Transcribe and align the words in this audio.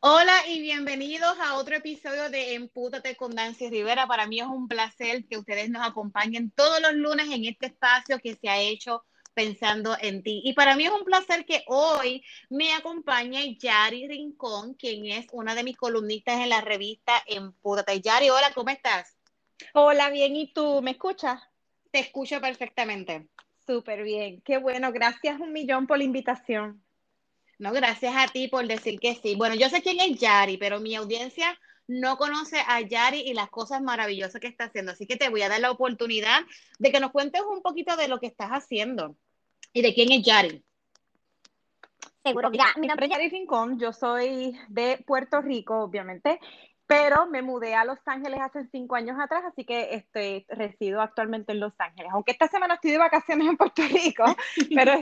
Hola 0.00 0.46
y 0.46 0.60
bienvenidos 0.60 1.38
a 1.40 1.56
otro 1.56 1.74
episodio 1.74 2.28
de 2.28 2.54
Empútate 2.54 3.16
con 3.16 3.34
Nancy 3.34 3.70
Rivera. 3.70 4.06
Para 4.06 4.26
mí 4.26 4.38
es 4.38 4.46
un 4.46 4.68
placer 4.68 5.24
que 5.26 5.38
ustedes 5.38 5.70
nos 5.70 5.86
acompañen 5.86 6.50
todos 6.50 6.80
los 6.82 6.92
lunes 6.92 7.26
en 7.30 7.46
este 7.46 7.66
espacio 7.66 8.18
que 8.18 8.36
se 8.36 8.48
ha 8.48 8.60
hecho 8.60 9.04
pensando 9.32 9.96
en 9.98 10.22
ti. 10.22 10.42
Y 10.44 10.52
para 10.52 10.76
mí 10.76 10.84
es 10.84 10.92
un 10.92 11.04
placer 11.04 11.46
que 11.46 11.64
hoy 11.66 12.22
me 12.50 12.74
acompañe 12.74 13.56
Yari 13.56 14.06
Rincón, 14.06 14.74
quien 14.74 15.06
es 15.06 15.26
una 15.32 15.54
de 15.54 15.64
mis 15.64 15.78
columnistas 15.78 16.40
en 16.40 16.50
la 16.50 16.60
revista 16.60 17.14
Empútate. 17.26 18.00
Yari, 18.00 18.28
hola, 18.28 18.52
¿cómo 18.54 18.68
estás? 18.70 19.16
Hola, 19.72 20.10
bien, 20.10 20.36
¿y 20.36 20.52
tú? 20.52 20.82
¿Me 20.82 20.92
escuchas? 20.92 21.40
Te 21.90 22.00
escucho 22.00 22.40
perfectamente. 22.40 23.28
Súper 23.66 24.04
bien, 24.04 24.42
qué 24.42 24.58
bueno, 24.58 24.92
gracias 24.92 25.40
un 25.40 25.52
millón 25.52 25.86
por 25.86 25.98
la 25.98 26.04
invitación. 26.04 26.85
No, 27.58 27.72
gracias 27.72 28.14
a 28.16 28.28
ti 28.28 28.48
por 28.48 28.66
decir 28.66 29.00
que 29.00 29.14
sí. 29.14 29.34
Bueno, 29.34 29.54
yo 29.54 29.68
sé 29.68 29.82
quién 29.82 29.98
es 30.00 30.18
Yari, 30.18 30.58
pero 30.58 30.80
mi 30.80 30.94
audiencia 30.94 31.58
no 31.88 32.16
conoce 32.16 32.58
a 32.66 32.80
Yari 32.80 33.20
y 33.20 33.34
las 33.34 33.48
cosas 33.48 33.80
maravillosas 33.80 34.40
que 34.40 34.48
está 34.48 34.64
haciendo. 34.64 34.92
Así 34.92 35.06
que 35.06 35.16
te 35.16 35.28
voy 35.28 35.42
a 35.42 35.48
dar 35.48 35.60
la 35.60 35.70
oportunidad 35.70 36.40
de 36.78 36.92
que 36.92 37.00
nos 37.00 37.12
cuentes 37.12 37.42
un 37.42 37.62
poquito 37.62 37.96
de 37.96 38.08
lo 38.08 38.18
que 38.18 38.26
estás 38.26 38.50
haciendo 38.50 39.16
y 39.72 39.82
de 39.82 39.94
quién 39.94 40.12
es 40.12 40.22
Yari. 40.22 40.62
Seguro, 42.24 42.50
mira, 42.50 42.74
mi 42.76 42.88
nombre 42.88 43.06
es 43.06 43.12
Yari 43.12 43.28
Rincón, 43.28 43.78
yo 43.78 43.92
soy 43.92 44.58
de 44.68 45.02
Puerto 45.06 45.40
Rico, 45.40 45.78
obviamente, 45.78 46.40
pero 46.86 47.26
me 47.26 47.42
mudé 47.42 47.74
a 47.74 47.84
Los 47.84 47.98
Ángeles 48.06 48.40
hace 48.40 48.66
cinco 48.70 48.94
años 48.94 49.18
atrás, 49.18 49.42
así 49.44 49.64
que 49.64 49.94
este, 49.94 50.46
resido 50.48 51.00
actualmente 51.00 51.52
en 51.52 51.60
Los 51.60 51.72
Ángeles. 51.78 52.12
Aunque 52.12 52.32
esta 52.32 52.46
semana 52.46 52.74
estoy 52.74 52.92
de 52.92 52.98
vacaciones 52.98 53.48
en 53.48 53.56
Puerto 53.56 53.82
Rico, 53.82 54.24
pero, 54.74 54.92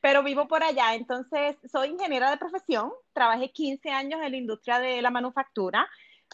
pero 0.00 0.22
vivo 0.22 0.46
por 0.46 0.62
allá. 0.62 0.94
Entonces, 0.94 1.56
soy 1.70 1.88
ingeniera 1.88 2.30
de 2.30 2.36
profesión, 2.36 2.92
trabajé 3.12 3.50
15 3.50 3.90
años 3.90 4.20
en 4.22 4.30
la 4.30 4.36
industria 4.36 4.78
de 4.78 5.02
la 5.02 5.10
manufactura, 5.10 5.88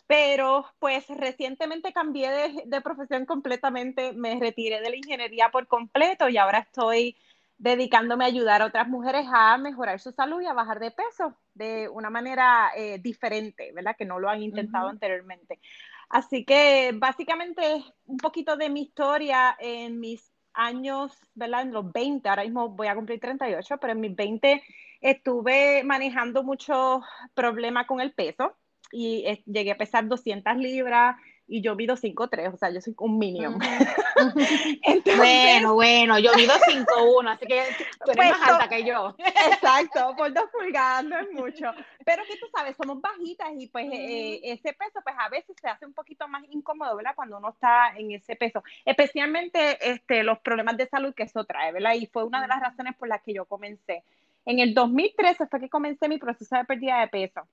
pero 0.06 0.66
pues 0.78 1.06
recientemente 1.08 1.92
cambié 1.92 2.30
de, 2.30 2.62
de 2.66 2.80
profesión 2.82 3.24
completamente, 3.24 4.12
me 4.12 4.38
retiré 4.38 4.82
de 4.82 4.90
la 4.90 4.96
ingeniería 4.96 5.48
por 5.50 5.66
completo 5.66 6.28
y 6.28 6.36
ahora 6.36 6.58
estoy 6.58 7.16
dedicándome 7.58 8.24
a 8.24 8.28
ayudar 8.28 8.62
a 8.62 8.66
otras 8.66 8.88
mujeres 8.88 9.26
a 9.32 9.56
mejorar 9.58 10.00
su 10.00 10.12
salud 10.12 10.40
y 10.42 10.46
a 10.46 10.52
bajar 10.52 10.80
de 10.80 10.90
peso 10.90 11.36
de 11.54 11.88
una 11.88 12.10
manera 12.10 12.70
eh, 12.76 12.98
diferente, 12.98 13.72
¿verdad? 13.72 13.96
Que 13.96 14.04
no 14.04 14.18
lo 14.18 14.28
han 14.28 14.42
intentado 14.42 14.88
anteriormente. 14.88 15.60
Así 16.08 16.44
que 16.44 16.92
básicamente 16.94 17.84
un 18.06 18.18
poquito 18.18 18.56
de 18.56 18.68
mi 18.68 18.82
historia 18.82 19.56
en 19.58 20.00
mis 20.00 20.32
años, 20.52 21.12
¿verdad? 21.34 21.62
En 21.62 21.72
los 21.72 21.92
20, 21.92 22.28
ahora 22.28 22.44
mismo 22.44 22.68
voy 22.68 22.86
a 22.86 22.94
cumplir 22.94 23.20
38, 23.20 23.78
pero 23.78 23.92
en 23.92 24.00
mis 24.00 24.14
20 24.14 24.62
estuve 25.00 25.82
manejando 25.84 26.42
muchos 26.42 27.02
problemas 27.34 27.86
con 27.86 28.00
el 28.00 28.12
peso 28.12 28.56
y 28.90 29.24
eh, 29.26 29.42
llegué 29.46 29.72
a 29.72 29.76
pesar 29.76 30.06
200 30.06 30.56
libras, 30.56 31.16
y 31.46 31.60
yo 31.60 31.76
mido 31.76 31.96
5'3, 31.96 32.54
o 32.54 32.56
sea, 32.56 32.70
yo 32.70 32.80
soy 32.80 32.94
un 32.98 33.18
minion. 33.18 33.58
bueno, 35.16 35.74
bueno, 35.74 36.18
yo 36.18 36.32
mido 36.34 36.54
5'1, 36.54 37.30
así 37.30 37.46
que 37.46 37.62
tú 38.04 38.12
eres 38.12 38.30
más 38.30 38.38
pues, 38.38 38.50
alta 38.50 38.68
que 38.68 38.84
yo. 38.84 39.14
Exacto, 39.18 40.14
por 40.16 40.32
dos 40.32 40.44
pulgadas 40.50 41.04
no 41.04 41.18
es 41.18 41.30
mucho. 41.32 41.72
Pero 42.04 42.22
que 42.24 42.38
tú 42.38 42.46
sabes, 42.54 42.76
somos 42.76 43.00
bajitas 43.00 43.50
y 43.58 43.66
pues 43.66 43.86
eh, 43.92 44.40
ese 44.42 44.72
peso 44.72 45.00
pues 45.02 45.16
a 45.18 45.28
veces 45.28 45.54
se 45.60 45.68
hace 45.68 45.84
un 45.84 45.92
poquito 45.92 46.26
más 46.28 46.42
incómodo, 46.50 46.96
¿verdad? 46.96 47.14
Cuando 47.14 47.38
uno 47.38 47.50
está 47.50 47.92
en 47.96 48.12
ese 48.12 48.36
peso. 48.36 48.62
Especialmente 48.84 49.78
este, 49.80 50.22
los 50.22 50.38
problemas 50.38 50.76
de 50.78 50.88
salud 50.88 51.14
que 51.14 51.24
eso 51.24 51.44
trae, 51.44 51.72
¿verdad? 51.72 51.94
Y 51.94 52.06
fue 52.06 52.24
una 52.24 52.40
de 52.40 52.48
las 52.48 52.60
razones 52.60 52.94
por 52.96 53.08
las 53.08 53.22
que 53.22 53.34
yo 53.34 53.44
comencé. 53.44 54.02
En 54.46 54.58
el 54.58 54.74
2013 54.74 55.46
fue 55.46 55.60
que 55.60 55.68
comencé 55.68 56.08
mi 56.08 56.18
proceso 56.18 56.56
de 56.56 56.64
pérdida 56.64 57.00
de 57.00 57.08
peso. 57.08 57.46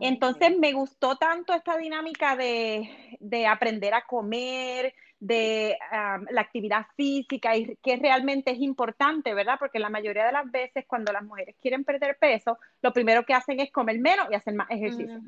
Entonces 0.00 0.58
me 0.58 0.72
gustó 0.72 1.16
tanto 1.16 1.52
esta 1.52 1.76
dinámica 1.76 2.36
de, 2.36 3.46
aprender 3.46 3.94
a 3.94 4.02
comer, 4.02 4.94
de 5.20 5.78
la 6.30 6.40
actividad 6.40 6.86
física 6.96 7.56
y 7.56 7.76
que 7.76 7.96
realmente 7.96 8.50
es 8.50 8.60
importante, 8.60 9.34
¿verdad? 9.34 9.56
Porque 9.58 9.78
la 9.78 9.90
mayoría 9.90 10.26
de 10.26 10.32
las 10.32 10.50
veces 10.50 10.84
cuando 10.86 11.12
las 11.12 11.22
mujeres 11.22 11.56
quieren 11.60 11.84
perder 11.84 12.18
peso, 12.18 12.58
lo 12.80 12.92
primero 12.92 13.24
que 13.24 13.34
hacen 13.34 13.60
es 13.60 13.70
comer 13.70 13.98
menos 14.00 14.26
y 14.30 14.34
hacer 14.34 14.54
más 14.54 14.70
ejercicio. 14.70 15.20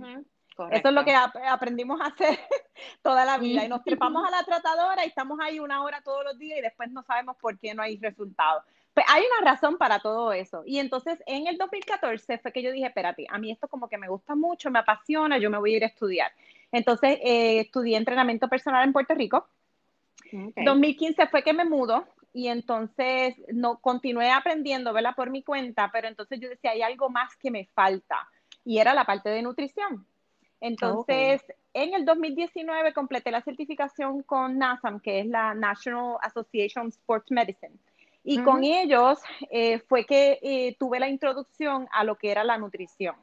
Eso 0.71 0.89
es 0.89 0.95
lo 0.95 1.05
que 1.05 1.15
aprendimos 1.15 2.01
a 2.01 2.07
hacer 2.07 2.39
toda 3.03 3.25
la 3.25 3.39
vida. 3.39 3.65
Y 3.65 3.69
nos 3.69 3.83
trepamos 3.83 4.27
a 4.27 4.31
la 4.37 4.45
tratadora 4.45 5.05
y 5.05 5.09
estamos 5.09 5.39
ahí 5.41 5.59
una 5.59 5.83
hora 5.83 6.01
todos 6.03 6.25
los 6.25 6.39
días 6.39 6.59
y 6.59 6.63
después 6.63 6.91
no 6.91 7.03
sabemos 7.03 7.37
por 7.37 7.59
qué 7.59 7.75
no 7.75 7.83
hay 7.83 7.99
resultados. 7.99 8.65
Pues 8.95 9.05
hay 9.09 9.25
una 9.25 9.51
razón 9.51 9.77
para 9.77 9.99
todo 9.99 10.33
eso. 10.33 10.63
Y 10.65 10.79
entonces 10.79 11.19
en 11.27 11.49
el 11.49 11.59
2014 11.59 12.39
fue 12.39 12.53
que 12.53 12.63
yo 12.63 12.71
dije, 12.71 12.87
espérate, 12.87 13.27
a 13.29 13.39
mí 13.39 13.51
esto 13.51 13.67
como 13.67 13.89
que 13.89 13.99
me 13.99 14.09
gusta 14.09 14.37
mucho, 14.37 14.71
me 14.71 14.79
apasiona, 14.79 15.37
yo 15.39 15.51
me 15.51 15.59
voy 15.59 15.75
a 15.75 15.77
ir 15.79 15.85
a 15.85 15.89
estudiar. 15.89 16.31
Entonces 16.71 17.19
eh, 17.23 17.61
estudié 17.61 17.97
entrenamiento 17.97 18.49
personal 18.49 18.85
en 18.85 18.93
Puerto 18.93 19.15
Rico. 19.15 19.47
2015 20.33 21.29
fue 21.29 21.43
que 21.43 21.53
me 21.53 21.65
mudo 21.65 22.07
y 22.33 22.49
entonces 22.49 23.37
no 23.53 23.79
continué 23.79 24.31
aprendiendo, 24.31 24.93
¿verdad? 24.93 25.15
Por 25.15 25.31
mi 25.31 25.45
cuenta, 25.45 25.91
pero 25.93 26.09
entonces 26.09 26.41
yo 26.41 26.49
decía, 26.49 26.73
hay 26.73 26.83
algo 26.83 27.09
más 27.09 27.37
que 27.37 27.51
me 27.51 27.67
falta 27.67 28.29
y 28.65 28.79
era 28.79 28.95
la 28.95 29.05
parte 29.05 29.29
de 29.29 29.43
nutrición. 29.43 30.05
Entonces, 30.61 31.43
en 31.75 31.95
el 31.95 32.05
2019 32.05 32.95
completé 32.95 33.31
la 33.31 33.43
certificación 33.43 34.23
con 34.23 34.59
NASAM, 34.59 34.99
que 34.99 35.21
es 35.21 35.27
la 35.27 35.55
National 35.55 36.17
Association 36.23 36.87
of 36.87 36.95
Sports 36.95 37.31
Medicine. 37.31 37.75
Y 38.27 38.43
con 38.43 38.65
ellos 38.65 39.19
eh, 39.51 39.81
fue 39.81 40.07
que 40.07 40.39
eh, 40.43 40.77
tuve 40.79 40.99
la 40.99 41.09
introducción 41.09 41.87
a 41.93 42.05
lo 42.05 42.17
que 42.17 42.31
era 42.31 42.43
la 42.43 42.57
nutrición. 42.57 43.15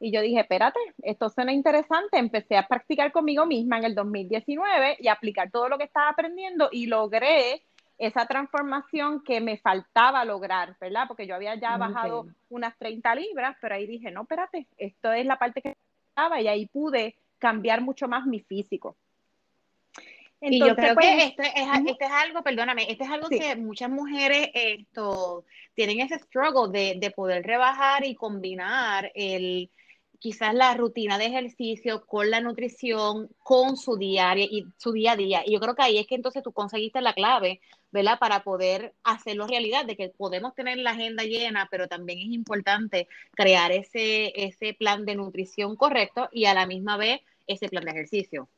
Y 0.00 0.10
yo 0.10 0.22
dije, 0.22 0.40
espérate, 0.40 0.80
esto 1.02 1.28
suena 1.28 1.52
interesante. 1.52 2.18
Empecé 2.18 2.56
a 2.56 2.66
practicar 2.66 3.12
conmigo 3.12 3.44
misma 3.44 3.76
en 3.78 3.84
el 3.84 3.94
2019 3.94 4.96
y 5.00 5.08
aplicar 5.08 5.50
todo 5.50 5.68
lo 5.68 5.76
que 5.76 5.84
estaba 5.84 6.08
aprendiendo 6.08 6.70
y 6.72 6.86
logré 6.86 7.62
esa 7.98 8.26
transformación 8.26 9.22
que 9.22 9.40
me 9.40 9.58
faltaba 9.58 10.24
lograr, 10.24 10.76
¿verdad? 10.80 11.04
Porque 11.06 11.26
yo 11.26 11.34
había 11.34 11.54
ya 11.56 11.76
bajado 11.76 12.26
unas 12.48 12.76
30 12.78 13.14
libras, 13.14 13.56
pero 13.60 13.74
ahí 13.74 13.86
dije, 13.86 14.10
no, 14.10 14.22
espérate, 14.22 14.66
esto 14.78 15.12
es 15.12 15.26
la 15.26 15.38
parte 15.38 15.60
que 15.60 15.76
estaba 16.08 16.40
y 16.40 16.48
ahí 16.48 16.66
pude 16.66 17.14
cambiar 17.38 17.82
mucho 17.82 18.08
más 18.08 18.26
mi 18.26 18.40
físico 18.40 18.96
y 20.42 20.58
yo 20.58 20.74
creo 20.74 20.88
que 20.88 20.94
pues, 20.94 21.24
este 21.24 21.42
es, 21.42 21.68
este 21.86 22.04
es 22.04 22.10
algo, 22.10 22.42
perdóname, 22.42 22.90
este 22.90 23.04
es 23.04 23.10
algo 23.10 23.28
que 23.28 23.54
muchas 23.56 23.90
mujeres 23.90 24.50
esto, 24.54 25.44
tienen 25.74 26.00
ese 26.00 26.18
struggle 26.18 26.70
de, 26.72 26.98
de, 26.98 27.10
poder 27.10 27.44
rebajar 27.44 28.04
y 28.04 28.14
combinar 28.14 29.10
el 29.14 29.70
quizás 30.22 30.54
la 30.54 30.72
rutina 30.74 31.18
de 31.18 31.26
ejercicio 31.26 32.06
con 32.06 32.30
la 32.30 32.40
nutrición, 32.40 33.28
con 33.40 33.76
su 33.76 33.96
diaria 33.96 34.44
y 34.48 34.64
su 34.78 34.92
día 34.92 35.12
a 35.12 35.16
día. 35.16 35.42
Y 35.44 35.52
yo 35.52 35.58
creo 35.58 35.74
que 35.74 35.82
ahí 35.82 35.98
es 35.98 36.06
que 36.06 36.14
entonces 36.14 36.44
tú 36.44 36.52
conseguiste 36.52 37.00
la 37.00 37.12
clave, 37.12 37.60
¿verdad? 37.90 38.20
Para 38.20 38.44
poder 38.44 38.94
hacerlo 39.02 39.48
realidad, 39.48 39.84
de 39.84 39.96
que 39.96 40.10
podemos 40.10 40.54
tener 40.54 40.78
la 40.78 40.92
agenda 40.92 41.24
llena, 41.24 41.66
pero 41.72 41.88
también 41.88 42.20
es 42.20 42.26
importante 42.26 43.08
crear 43.32 43.72
ese, 43.72 44.32
ese 44.36 44.74
plan 44.74 45.04
de 45.04 45.16
nutrición 45.16 45.74
correcto 45.74 46.28
y 46.30 46.44
a 46.44 46.54
la 46.54 46.66
misma 46.66 46.96
vez 46.96 47.20
ese 47.48 47.68
plan 47.68 47.84
de 47.84 47.90
ejercicio. 47.90 48.48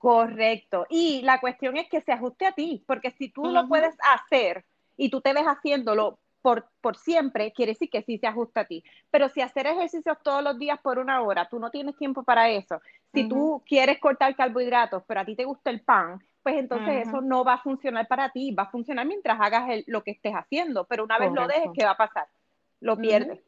Correcto. 0.00 0.86
Y 0.88 1.20
la 1.20 1.40
cuestión 1.40 1.76
es 1.76 1.86
que 1.90 2.00
se 2.00 2.10
ajuste 2.10 2.46
a 2.46 2.52
ti, 2.52 2.82
porque 2.86 3.10
si 3.10 3.28
tú 3.28 3.44
lo 3.44 3.68
puedes 3.68 3.94
hacer 4.14 4.64
y 4.96 5.10
tú 5.10 5.20
te 5.20 5.34
ves 5.34 5.44
haciéndolo 5.44 6.18
por, 6.40 6.70
por, 6.80 6.96
siempre, 6.96 7.52
quiere 7.52 7.72
decir 7.72 7.90
que 7.90 8.00
sí 8.00 8.16
se 8.16 8.26
ajusta 8.26 8.62
a 8.62 8.64
ti. 8.64 8.82
Pero 9.10 9.28
si 9.28 9.42
hacer 9.42 9.66
ejercicios 9.66 10.16
todos 10.22 10.42
los 10.42 10.58
días 10.58 10.80
por 10.80 10.98
una 10.98 11.20
hora, 11.20 11.46
tú 11.50 11.58
no 11.58 11.70
tienes 11.70 11.98
tiempo 11.98 12.22
para 12.22 12.48
eso. 12.48 12.80
Si 13.12 13.28
tú 13.28 13.62
quieres 13.66 13.98
cortar 13.98 14.34
carbohidratos, 14.34 15.02
pero 15.06 15.20
a 15.20 15.24
ti 15.26 15.36
te 15.36 15.44
gusta 15.44 15.68
el 15.68 15.82
pan, 15.82 16.18
pues 16.42 16.54
entonces 16.56 17.06
eso 17.06 17.20
no 17.20 17.44
va 17.44 17.54
a 17.54 17.62
funcionar 17.62 18.08
para 18.08 18.30
ti, 18.30 18.52
va 18.52 18.62
a 18.62 18.70
funcionar 18.70 19.04
mientras 19.04 19.38
hagas 19.38 19.84
lo 19.86 20.02
que 20.02 20.12
estés 20.12 20.32
haciendo, 20.32 20.86
pero 20.86 21.04
una 21.04 21.18
vez 21.18 21.30
lo 21.30 21.46
dejes, 21.46 21.72
¿qué 21.74 21.84
va 21.84 21.90
a 21.90 21.96
pasar? 21.98 22.26
Lo 22.80 22.96
pierdes. 22.96 23.38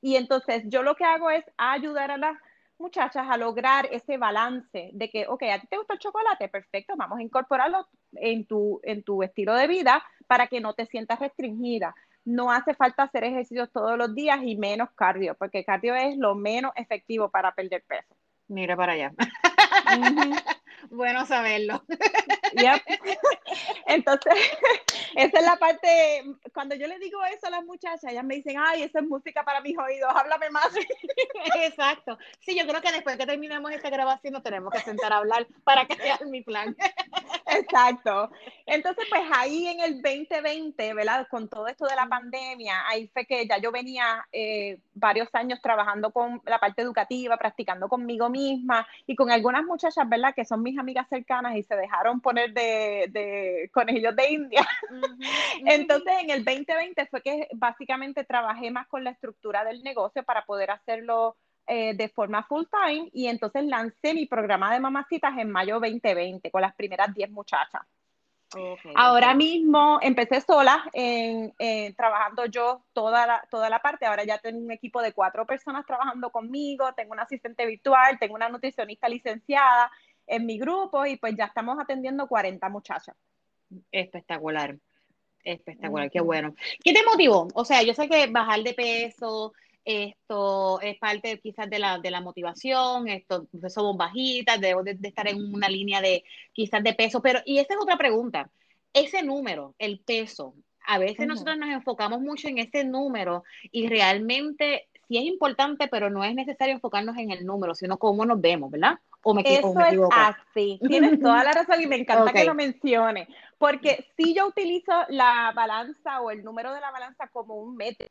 Y 0.00 0.14
entonces 0.14 0.62
yo 0.68 0.84
lo 0.84 0.94
que 0.94 1.02
hago 1.02 1.28
es 1.28 1.44
ayudar 1.56 2.12
a 2.12 2.18
las 2.18 2.38
muchachas 2.78 3.26
a 3.28 3.36
lograr 3.36 3.88
ese 3.90 4.16
balance 4.16 4.90
de 4.92 5.10
que, 5.10 5.26
ok, 5.26 5.42
a 5.52 5.60
ti 5.60 5.66
te 5.66 5.76
gusta 5.76 5.94
el 5.94 5.98
chocolate, 5.98 6.48
perfecto, 6.48 6.94
vamos 6.96 7.18
a 7.18 7.22
incorporarlo 7.22 7.86
en 8.12 8.46
tu, 8.46 8.80
en 8.84 9.02
tu 9.02 9.22
estilo 9.22 9.54
de 9.54 9.66
vida 9.66 10.02
para 10.26 10.46
que 10.46 10.60
no 10.60 10.74
te 10.74 10.86
sientas 10.86 11.18
restringida. 11.18 11.94
No 12.24 12.52
hace 12.52 12.74
falta 12.74 13.04
hacer 13.04 13.24
ejercicios 13.24 13.70
todos 13.72 13.96
los 13.96 14.14
días 14.14 14.40
y 14.42 14.56
menos 14.56 14.90
cardio, 14.94 15.34
porque 15.34 15.64
cardio 15.64 15.94
es 15.94 16.16
lo 16.16 16.34
menos 16.34 16.72
efectivo 16.76 17.30
para 17.30 17.54
perder 17.54 17.82
peso. 17.86 18.14
Mira 18.48 18.76
para 18.76 18.92
allá. 18.92 19.12
bueno 20.90 21.26
saberlo. 21.26 21.82
Entonces, 23.86 24.34
esa 25.16 25.38
es 25.38 25.44
la 25.44 25.56
parte, 25.56 26.24
cuando 26.52 26.74
yo 26.74 26.86
le 26.86 26.98
digo 26.98 27.24
eso 27.24 27.46
a 27.46 27.50
las 27.50 27.64
muchachas, 27.64 28.04
ellas 28.04 28.24
me 28.24 28.36
dicen, 28.36 28.56
ay, 28.58 28.82
esa 28.82 29.00
es 29.00 29.06
música 29.06 29.44
para 29.44 29.60
mis 29.60 29.76
oídos, 29.78 30.10
háblame 30.14 30.50
más. 30.50 30.68
Exacto. 31.56 32.18
Sí, 32.40 32.56
yo 32.58 32.66
creo 32.66 32.80
que 32.80 32.92
después 32.92 33.16
que 33.16 33.26
terminemos 33.26 33.70
esta 33.72 33.90
grabación 33.90 34.34
nos 34.34 34.42
tenemos 34.42 34.72
que 34.72 34.80
sentar 34.80 35.12
a 35.12 35.18
hablar 35.18 35.46
para 35.64 35.86
crear 35.86 36.24
mi 36.26 36.42
plan. 36.42 36.76
Exacto. 37.46 38.30
Entonces, 38.66 39.06
pues 39.08 39.22
ahí 39.34 39.66
en 39.68 39.80
el 39.80 40.02
2020, 40.02 40.94
¿verdad? 40.94 41.26
Con 41.30 41.48
todo 41.48 41.66
esto 41.66 41.86
de 41.86 41.96
la 41.96 42.06
pandemia, 42.06 42.86
ahí 42.88 43.08
fue 43.08 43.24
que 43.24 43.46
ya 43.46 43.58
yo 43.58 43.72
venía 43.72 44.26
eh, 44.32 44.78
varios 44.94 45.28
años 45.34 45.60
trabajando 45.62 46.10
con 46.12 46.42
la 46.44 46.58
parte 46.58 46.82
educativa, 46.82 47.36
practicando 47.36 47.88
conmigo 47.88 48.28
misma 48.28 48.86
y 49.06 49.16
con 49.16 49.30
algunas 49.30 49.64
muchachas, 49.64 50.08
¿verdad? 50.08 50.34
Que 50.34 50.44
son 50.44 50.62
mis 50.62 50.78
amigas 50.78 51.08
cercanas 51.08 51.56
y 51.56 51.62
se 51.62 51.76
dejaron 51.76 52.20
poner 52.20 52.37
de, 52.46 53.06
de 53.10 53.70
conejillos 53.72 54.14
de 54.14 54.30
India. 54.30 54.66
Entonces, 55.66 56.14
en 56.22 56.30
el 56.30 56.44
2020 56.44 57.06
fue 57.06 57.22
que 57.22 57.48
básicamente 57.54 58.24
trabajé 58.24 58.70
más 58.70 58.86
con 58.86 59.02
la 59.02 59.10
estructura 59.10 59.64
del 59.64 59.82
negocio 59.82 60.22
para 60.22 60.44
poder 60.44 60.70
hacerlo 60.70 61.36
eh, 61.70 61.92
de 61.94 62.08
forma 62.08 62.42
full 62.44 62.64
time 62.70 63.10
y 63.12 63.26
entonces 63.26 63.62
lancé 63.62 64.14
mi 64.14 64.24
programa 64.24 64.72
de 64.72 64.80
mamacitas 64.80 65.36
en 65.36 65.50
mayo 65.50 65.74
2020 65.74 66.50
con 66.50 66.62
las 66.62 66.74
primeras 66.74 67.12
10 67.12 67.30
muchachas. 67.30 67.82
ahora 68.94 69.34
mismo 69.34 69.98
empecé 70.00 70.40
sola 70.40 70.82
en, 70.94 71.52
trabajando 71.94 72.46
yo 72.46 72.84
toda 72.94 73.26
la, 73.26 73.46
toda 73.50 73.68
la 73.68 73.80
parte. 73.80 74.06
Ahora 74.06 74.24
ya 74.24 74.38
tengo 74.38 74.58
un 74.58 74.70
equipo 74.70 75.02
de 75.02 75.12
cuatro 75.12 75.44
personas 75.44 75.84
trabajando 75.84 76.30
conmigo, 76.30 76.94
tengo 76.94 77.12
un 77.12 77.20
asistente 77.20 77.66
virtual, 77.66 78.18
tengo 78.18 78.34
una 78.34 78.48
nutricionista 78.48 79.06
licenciada 79.06 79.92
en 80.28 80.46
mi 80.46 80.58
grupo 80.58 81.04
y 81.06 81.16
pues 81.16 81.34
ya 81.36 81.46
estamos 81.46 81.78
atendiendo 81.80 82.26
40 82.26 82.68
muchachas. 82.68 83.16
Espectacular, 83.90 84.76
espectacular, 85.44 86.10
qué 86.10 86.20
bueno. 86.20 86.54
¿Qué 86.82 86.92
te 86.92 87.04
motivó? 87.04 87.48
O 87.54 87.64
sea, 87.64 87.82
yo 87.82 87.94
sé 87.94 88.08
que 88.08 88.26
bajar 88.28 88.62
de 88.62 88.74
peso, 88.74 89.52
esto 89.84 90.80
es 90.82 90.98
parte 90.98 91.40
quizás 91.40 91.68
de 91.70 91.78
la, 91.78 91.98
de 91.98 92.10
la 92.10 92.20
motivación, 92.20 93.08
esto, 93.08 93.46
pues, 93.58 93.72
somos 93.72 93.96
bajitas, 93.96 94.60
debemos 94.60 94.84
de, 94.84 94.98
estar 95.02 95.26
en 95.28 95.54
una 95.54 95.68
línea 95.68 96.00
de 96.00 96.24
quizás 96.52 96.82
de 96.82 96.92
peso, 96.92 97.22
pero, 97.22 97.40
y 97.46 97.58
esa 97.58 97.74
es 97.74 97.80
otra 97.80 97.96
pregunta, 97.96 98.50
ese 98.92 99.22
número, 99.22 99.74
el 99.78 100.00
peso, 100.00 100.54
a 100.86 100.98
veces 100.98 101.26
nosotros 101.26 101.56
nos 101.58 101.70
enfocamos 101.70 102.20
mucho 102.20 102.48
en 102.48 102.58
ese 102.58 102.84
número 102.84 103.44
y 103.70 103.88
realmente 103.88 104.88
sí 105.06 105.16
es 105.16 105.24
importante, 105.24 105.88
pero 105.88 106.10
no 106.10 106.24
es 106.24 106.34
necesario 106.34 106.74
enfocarnos 106.74 107.16
en 107.16 107.30
el 107.30 107.46
número, 107.46 107.74
sino 107.74 107.98
cómo 107.98 108.24
nos 108.24 108.40
vemos, 108.40 108.70
¿verdad? 108.70 108.98
O 109.22 109.34
me, 109.34 109.42
Eso 109.44 109.74
es 109.80 109.98
así, 110.12 110.80
tienes 110.86 111.20
toda 111.20 111.42
la 111.42 111.52
razón 111.52 111.82
y 111.82 111.86
me 111.86 111.96
encanta 111.96 112.32
que 112.32 112.44
lo 112.44 112.54
mencione, 112.54 113.28
porque 113.58 114.06
si 114.16 114.34
yo 114.34 114.46
utilizo 114.46 114.92
la 115.08 115.52
balanza 115.54 116.20
o 116.20 116.30
el 116.30 116.44
número 116.44 116.72
de 116.72 116.80
la 116.80 116.90
balanza 116.90 117.26
como 117.28 117.56
un 117.56 117.76
método, 117.76 118.08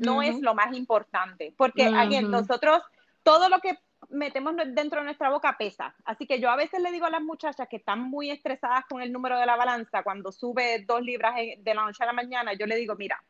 no 0.00 0.22
es 0.22 0.40
lo 0.40 0.54
más 0.54 0.74
importante, 0.76 1.52
porque 1.56 1.84
aquí 1.94 2.18
nosotros, 2.20 2.82
todo 3.22 3.48
lo 3.48 3.60
que 3.60 3.78
metemos 4.10 4.54
dentro 4.56 5.00
de 5.00 5.04
nuestra 5.04 5.30
boca 5.30 5.56
pesa. 5.58 5.94
Así 6.04 6.26
que 6.26 6.40
yo 6.40 6.50
a 6.50 6.56
veces 6.56 6.80
le 6.80 6.92
digo 6.92 7.06
a 7.06 7.10
las 7.10 7.22
muchachas 7.22 7.68
que 7.68 7.76
están 7.76 8.00
muy 8.00 8.30
estresadas 8.30 8.84
con 8.88 9.02
el 9.02 9.12
número 9.12 9.38
de 9.38 9.46
la 9.46 9.56
balanza, 9.56 10.02
cuando 10.02 10.32
sube 10.32 10.84
dos 10.86 11.02
libras 11.02 11.34
de 11.36 11.74
la 11.74 11.84
noche 11.84 12.02
a 12.02 12.06
la 12.06 12.12
mañana, 12.12 12.54
yo 12.54 12.66
le 12.66 12.76
digo, 12.76 12.94
mira, 12.96 13.22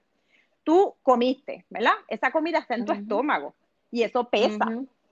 tú 0.62 0.94
comiste, 1.02 1.64
¿verdad? 1.68 1.94
Esa 2.06 2.30
comida 2.30 2.58
está 2.58 2.74
en 2.74 2.84
tu 2.84 2.92
estómago 2.92 3.54
y 3.90 4.02
eso 4.02 4.24
pesa. 4.28 4.66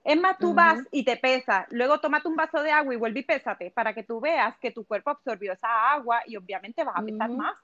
Es 0.07 0.17
más, 0.17 0.37
tú 0.37 0.53
vas 0.53 0.79
y 0.89 1.03
te 1.03 1.17
pesas, 1.17 1.65
luego 1.69 1.99
tómate 1.99 2.29
un 2.29 2.37
vaso 2.37 2.63
de 2.63 2.71
agua 2.71 2.93
y 2.93 2.97
vuelve 2.97 3.19
y 3.19 3.23
pésate 3.23 3.71
para 3.71 3.93
que 3.93 4.03
tú 4.03 4.21
veas 4.21 4.57
que 4.59 4.71
tu 4.71 4.85
cuerpo 4.85 5.09
absorbió 5.09 5.51
esa 5.51 5.91
agua 5.91 6.21
y 6.25 6.37
obviamente 6.37 6.85
vas 6.85 6.95
a 6.95 7.03
pesar 7.03 7.29
más. 7.31 7.57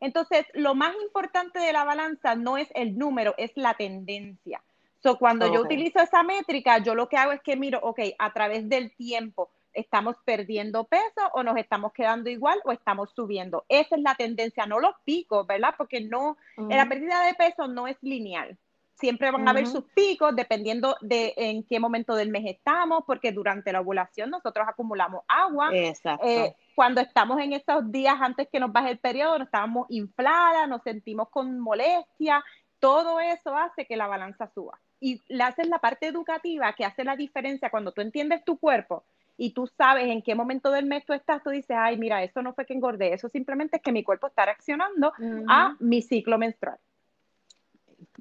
Entonces, 0.00 0.46
lo 0.54 0.74
más 0.74 0.94
importante 1.02 1.58
de 1.58 1.74
la 1.74 1.84
balanza 1.84 2.36
no 2.36 2.56
es 2.56 2.68
el 2.74 2.96
número, 2.96 3.34
es 3.36 3.50
la 3.56 3.74
tendencia. 3.74 4.62
So, 5.02 5.18
cuando 5.18 5.52
yo 5.52 5.60
utilizo 5.60 6.00
esa 6.00 6.22
métrica, 6.22 6.78
yo 6.78 6.94
lo 6.94 7.06
que 7.06 7.18
hago 7.18 7.32
es 7.32 7.42
que 7.42 7.54
miro, 7.54 7.80
ok, 7.82 8.00
a 8.18 8.32
través 8.32 8.66
del 8.66 8.90
tiempo, 8.96 9.50
¿estamos 9.74 10.16
perdiendo 10.24 10.84
peso 10.84 11.28
o 11.34 11.42
nos 11.42 11.58
estamos 11.58 11.92
quedando 11.92 12.30
igual 12.30 12.58
o 12.64 12.72
estamos 12.72 13.10
subiendo? 13.14 13.66
Esa 13.68 13.96
es 13.96 14.00
la 14.00 14.14
tendencia, 14.14 14.64
no 14.64 14.80
los 14.80 14.94
picos, 15.04 15.46
¿verdad? 15.46 15.74
Porque 15.76 16.00
no, 16.00 16.38
la 16.56 16.88
pérdida 16.88 17.26
de 17.26 17.34
peso 17.34 17.68
no 17.68 17.86
es 17.86 17.98
lineal. 18.00 18.56
Siempre 18.94 19.30
van 19.30 19.46
a 19.46 19.50
haber 19.50 19.66
sus 19.66 19.84
picos 19.92 20.34
dependiendo 20.36 20.96
de 21.00 21.34
en 21.36 21.64
qué 21.64 21.80
momento 21.80 22.14
del 22.14 22.30
mes 22.30 22.44
estamos, 22.46 23.02
porque 23.06 23.32
durante 23.32 23.72
la 23.72 23.80
ovulación 23.80 24.30
nosotros 24.30 24.66
acumulamos 24.68 25.22
agua. 25.26 25.70
Exacto. 25.72 26.26
Eh, 26.26 26.54
cuando 26.74 27.00
estamos 27.00 27.40
en 27.40 27.52
esos 27.52 27.90
días 27.90 28.16
antes 28.20 28.48
que 28.50 28.60
nos 28.60 28.72
baje 28.72 28.90
el 28.90 28.98
periodo, 28.98 29.38
nos 29.38 29.48
estamos 29.48 29.86
infladas, 29.90 30.68
nos 30.68 30.82
sentimos 30.82 31.28
con 31.30 31.58
molestia, 31.58 32.44
todo 32.78 33.18
eso 33.18 33.56
hace 33.56 33.86
que 33.86 33.96
la 33.96 34.06
balanza 34.06 34.46
suba. 34.54 34.78
Y 35.00 35.22
le 35.28 35.42
haces 35.42 35.68
la 35.68 35.78
parte 35.78 36.06
educativa 36.06 36.72
que 36.74 36.84
hace 36.84 37.02
la 37.02 37.16
diferencia 37.16 37.70
cuando 37.70 37.92
tú 37.92 38.00
entiendes 38.00 38.44
tu 38.44 38.58
cuerpo 38.58 39.04
y 39.36 39.52
tú 39.52 39.66
sabes 39.66 40.06
en 40.06 40.22
qué 40.22 40.34
momento 40.34 40.70
del 40.70 40.86
mes 40.86 41.04
tú 41.04 41.12
estás, 41.12 41.42
tú 41.42 41.50
dices, 41.50 41.76
ay, 41.78 41.96
mira, 41.96 42.22
eso 42.22 42.42
no 42.42 42.54
fue 42.54 42.66
que 42.66 42.74
engordé, 42.74 43.12
eso 43.12 43.28
simplemente 43.28 43.78
es 43.78 43.82
que 43.82 43.92
mi 43.92 44.04
cuerpo 44.04 44.28
está 44.28 44.44
reaccionando 44.44 45.12
a 45.48 45.76
mi 45.80 46.02
ciclo 46.02 46.38
menstrual. 46.38 46.78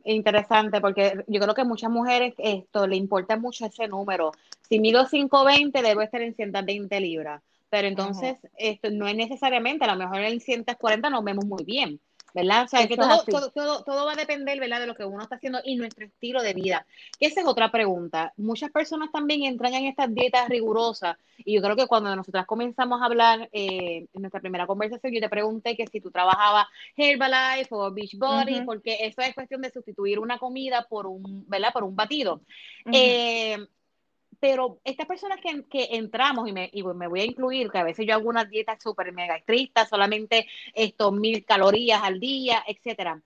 Interesante, 0.05 0.81
porque 0.81 1.23
yo 1.27 1.39
creo 1.39 1.53
que 1.53 1.63
muchas 1.63 1.91
mujeres 1.91 2.33
esto 2.37 2.87
le 2.87 2.95
importa 2.95 3.37
mucho 3.37 3.65
ese 3.65 3.87
número. 3.87 4.31
Si 4.67 4.79
mido 4.79 5.05
520, 5.07 5.81
debo 5.81 6.01
estar 6.01 6.21
en 6.21 6.35
120 6.35 6.99
libras. 6.99 7.41
Pero 7.69 7.87
entonces 7.87 8.37
esto 8.55 8.91
no 8.91 9.07
es 9.07 9.15
necesariamente, 9.15 9.85
a 9.85 9.95
lo 9.95 9.97
mejor 9.97 10.19
en 10.19 10.39
140 10.39 11.09
nos 11.09 11.23
vemos 11.23 11.45
muy 11.45 11.63
bien, 11.63 11.99
¿verdad? 12.33 12.63
O 12.63 12.67
sea, 12.67 12.87
que 12.87 12.97
todo, 12.97 13.51
todo, 13.53 13.83
todo, 13.83 14.05
va 14.05 14.13
a 14.13 14.15
depender, 14.15 14.59
¿verdad? 14.59 14.79
De 14.79 14.87
lo 14.87 14.95
que 14.95 15.05
uno 15.05 15.21
está 15.21 15.35
haciendo 15.35 15.59
y 15.63 15.75
nuestro 15.75 16.05
estilo 16.05 16.41
de 16.41 16.53
vida. 16.53 16.85
Esa 17.19 17.41
es 17.41 17.47
otra 17.47 17.71
pregunta. 17.71 18.33
Muchas 18.37 18.71
personas 18.71 19.11
también 19.11 19.43
entran 19.43 19.73
en 19.73 19.85
estas 19.85 20.13
dietas 20.13 20.49
rigurosas 20.49 21.17
y 21.37 21.55
yo 21.55 21.61
creo 21.61 21.75
que 21.75 21.87
cuando 21.87 22.15
nosotras 22.15 22.45
comenzamos 22.45 23.01
a 23.01 23.05
hablar 23.05 23.49
eh, 23.51 24.07
en 24.13 24.21
nuestra 24.21 24.41
primera 24.41 24.65
conversación, 24.65 25.13
yo 25.13 25.21
te 25.21 25.29
pregunté 25.29 25.75
que 25.77 25.87
si 25.87 26.01
tú 26.01 26.09
trabajabas 26.09 26.65
Herbalife 26.97 27.69
o 27.71 27.91
Beachbody, 27.91 28.61
porque 28.65 28.97
eso 29.01 29.21
es 29.21 29.33
cuestión 29.35 29.61
de 29.61 29.71
sustituir 29.71 30.19
una 30.19 30.37
comida 30.37 30.87
por 30.89 31.07
un, 31.07 31.45
¿verdad? 31.47 31.71
Por 31.71 31.83
un 31.83 31.95
batido 31.95 32.41
pero 34.43 34.81
estas 34.83 35.07
personas 35.07 35.39
que, 35.39 35.63
que 35.69 35.87
entramos, 35.91 36.49
y 36.49 36.51
me, 36.51 36.69
y 36.73 36.83
me, 36.83 37.07
voy 37.07 37.21
a 37.21 37.25
incluir, 37.25 37.71
que 37.71 37.77
a 37.77 37.83
veces 37.85 38.05
yo 38.05 38.13
hago 38.13 38.27
una 38.27 38.43
dieta 38.43 38.77
súper 38.77 39.13
mega 39.13 39.37
estricta, 39.37 39.85
solamente 39.85 40.47
estos 40.73 41.13
mil 41.13 41.45
calorías 41.45 42.03
al 42.03 42.19
día, 42.19 42.61
etcétera, 42.67 43.21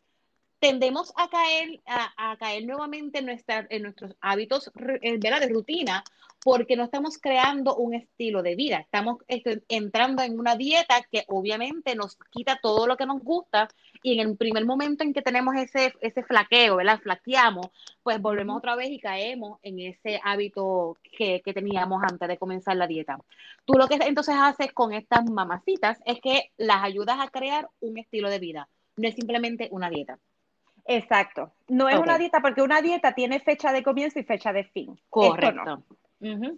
tendemos 0.60 1.12
a 1.16 1.28
caer, 1.28 1.82
a, 1.88 2.32
a 2.34 2.38
caer 2.38 2.68
nuevamente 2.68 3.18
en, 3.18 3.26
nuestra, 3.26 3.66
en 3.72 3.82
nuestros 3.82 4.16
hábitos 4.22 4.72
eh, 5.02 5.18
de 5.18 5.50
rutina 5.50 6.04
porque 6.48 6.78
no 6.78 6.86
estamos 6.86 7.18
creando 7.18 7.76
un 7.76 7.94
estilo 7.94 8.42
de 8.42 8.56
vida, 8.56 8.78
estamos 8.78 9.18
este, 9.28 9.64
entrando 9.68 10.24
en 10.24 10.40
una 10.40 10.56
dieta 10.56 10.96
que 11.12 11.26
obviamente 11.28 11.94
nos 11.94 12.16
quita 12.32 12.58
todo 12.62 12.88
lo 12.88 12.96
que 12.96 13.06
nos 13.06 13.22
gusta 13.22 13.68
y 14.02 14.14
en 14.14 14.26
el 14.26 14.38
primer 14.38 14.66
momento 14.66 15.04
en 15.04 15.14
que 15.14 15.22
tenemos 15.22 15.58
ese, 15.58 15.94
ese 16.00 16.24
flaqueo, 16.24 16.78
¿verdad? 16.78 17.02
Flaqueamos, 17.02 17.68
pues 18.02 18.22
volvemos 18.22 18.56
otra 18.60 18.78
vez 18.78 18.90
y 18.92 18.98
caemos 18.98 19.60
en 19.62 19.78
ese 19.80 20.22
hábito 20.24 20.96
que, 21.18 21.42
que 21.44 21.54
teníamos 21.54 22.02
antes 22.02 22.30
de 22.30 22.38
comenzar 22.38 22.78
la 22.78 22.88
dieta. 22.88 23.20
Tú 23.66 23.74
lo 23.74 23.90
que 23.90 23.96
entonces 23.96 24.36
haces 24.40 24.72
con 24.72 24.94
estas 24.94 25.30
mamacitas 25.30 26.00
es 26.06 26.22
que 26.22 26.52
las 26.56 26.82
ayudas 26.82 27.20
a 27.20 27.28
crear 27.28 27.68
un 27.82 27.98
estilo 27.98 28.30
de 28.30 28.40
vida, 28.40 28.70
no 28.96 29.10
es 29.10 29.16
simplemente 29.16 29.68
una 29.70 29.90
dieta. 29.90 30.18
Exacto. 30.86 31.52
No 31.68 31.90
es 31.90 32.00
una 32.00 32.18
dieta 32.18 32.40
porque 32.40 32.62
una 32.62 32.82
dieta 32.82 33.14
tiene 33.14 33.42
fecha 33.42 33.74
de 33.74 33.84
comienzo 33.84 34.20
y 34.20 34.24
fecha 34.24 34.54
de 34.54 34.64
fin. 34.64 34.98
Correcto. 35.10 35.84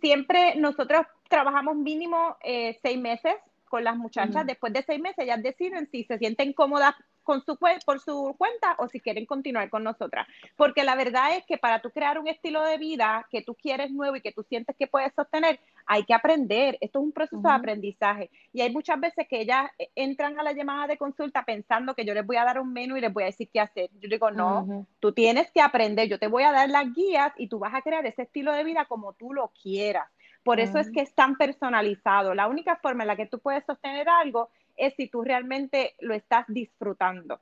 Siempre 0.01 0.55
nosotros 0.55 1.05
trabajamos 1.27 1.75
mínimo 1.75 2.37
eh, 2.43 2.77
seis 2.81 2.99
meses 2.99 3.35
con 3.67 3.83
las 3.83 3.97
muchachas. 3.97 4.45
Después 4.45 4.73
de 4.73 4.83
seis 4.83 4.99
meses 4.99 5.19
ellas 5.19 5.43
deciden 5.43 5.87
si 5.91 6.03
se 6.03 6.17
sienten 6.17 6.53
cómodas 6.53 6.95
con 7.29 7.45
su, 7.45 7.59
por 7.85 7.99
su 7.99 8.33
cuenta 8.39 8.73
o 8.79 8.87
si 8.87 8.99
quieren 8.99 9.27
continuar 9.27 9.69
con 9.69 9.83
nosotras. 9.83 10.25
Porque 10.55 10.83
la 10.83 10.95
verdad 10.95 11.37
es 11.37 11.45
que 11.45 11.59
para 11.59 11.79
tú 11.79 11.91
crear 11.91 12.17
un 12.17 12.27
estilo 12.27 12.63
de 12.63 12.79
vida 12.79 13.27
que 13.29 13.43
tú 13.43 13.53
quieres 13.53 13.91
nuevo 13.91 14.15
y 14.15 14.21
que 14.21 14.31
tú 14.31 14.41
sientes 14.41 14.75
que 14.75 14.87
puedes 14.87 15.13
sostener, 15.13 15.59
hay 15.85 16.05
que 16.05 16.15
aprender. 16.15 16.79
Esto 16.81 16.97
es 16.97 17.05
un 17.05 17.11
proceso 17.11 17.39
de 17.39 17.51
aprendizaje. 17.51 18.31
Y 18.51 18.61
hay 18.61 18.71
muchas 18.71 18.99
veces 18.99 19.27
que 19.29 19.41
ellas 19.41 19.69
eh, 19.77 19.91
entran 19.93 20.39
a 20.39 20.43
la 20.43 20.53
llamada 20.53 20.87
de 20.87 20.97
consulta 20.97 21.43
pensando 21.45 21.93
que 21.93 22.03
yo 22.03 22.15
les 22.15 22.25
voy 22.25 22.37
a 22.37 22.45
dar 22.45 22.59
un 22.59 22.73
menú 22.73 22.97
y 22.97 23.01
les 23.01 23.13
voy 23.13 23.21
a 23.21 23.27
decir 23.27 23.47
qué 23.53 23.59
hacer. 23.59 23.91
Yo 23.99 24.09
digo, 24.09 24.31
no, 24.31 24.87
tú 24.99 25.11
tienes 25.11 25.51
que 25.51 25.61
aprender. 25.61 26.09
Yo 26.09 26.17
te 26.17 26.25
voy 26.25 26.41
a 26.41 26.51
dar 26.51 26.67
las 26.67 26.91
guías 26.95 27.31
y 27.37 27.47
tú 27.47 27.59
vas 27.59 27.75
a 27.75 27.83
crear 27.83 28.07
ese 28.07 28.23
estilo 28.23 28.53
de 28.53 28.63
vida 28.63 28.85
como 28.85 29.13
tú 29.13 29.33
lo 29.33 29.51
quieras. 29.61 30.09
Por 30.43 30.59
eso 30.59 30.79
es 30.79 30.89
que 30.89 31.01
es 31.01 31.13
tan 31.13 31.35
personalizado. 31.35 32.33
La 32.33 32.47
única 32.47 32.77
forma 32.77 33.03
en 33.03 33.07
la 33.07 33.15
que 33.15 33.27
tú 33.27 33.37
puedes 33.37 33.63
sostener 33.65 34.09
algo 34.09 34.49
es 34.79 34.95
si 34.95 35.07
tú 35.07 35.23
realmente 35.23 35.95
lo 35.99 36.13
estás 36.13 36.45
disfrutando. 36.47 37.39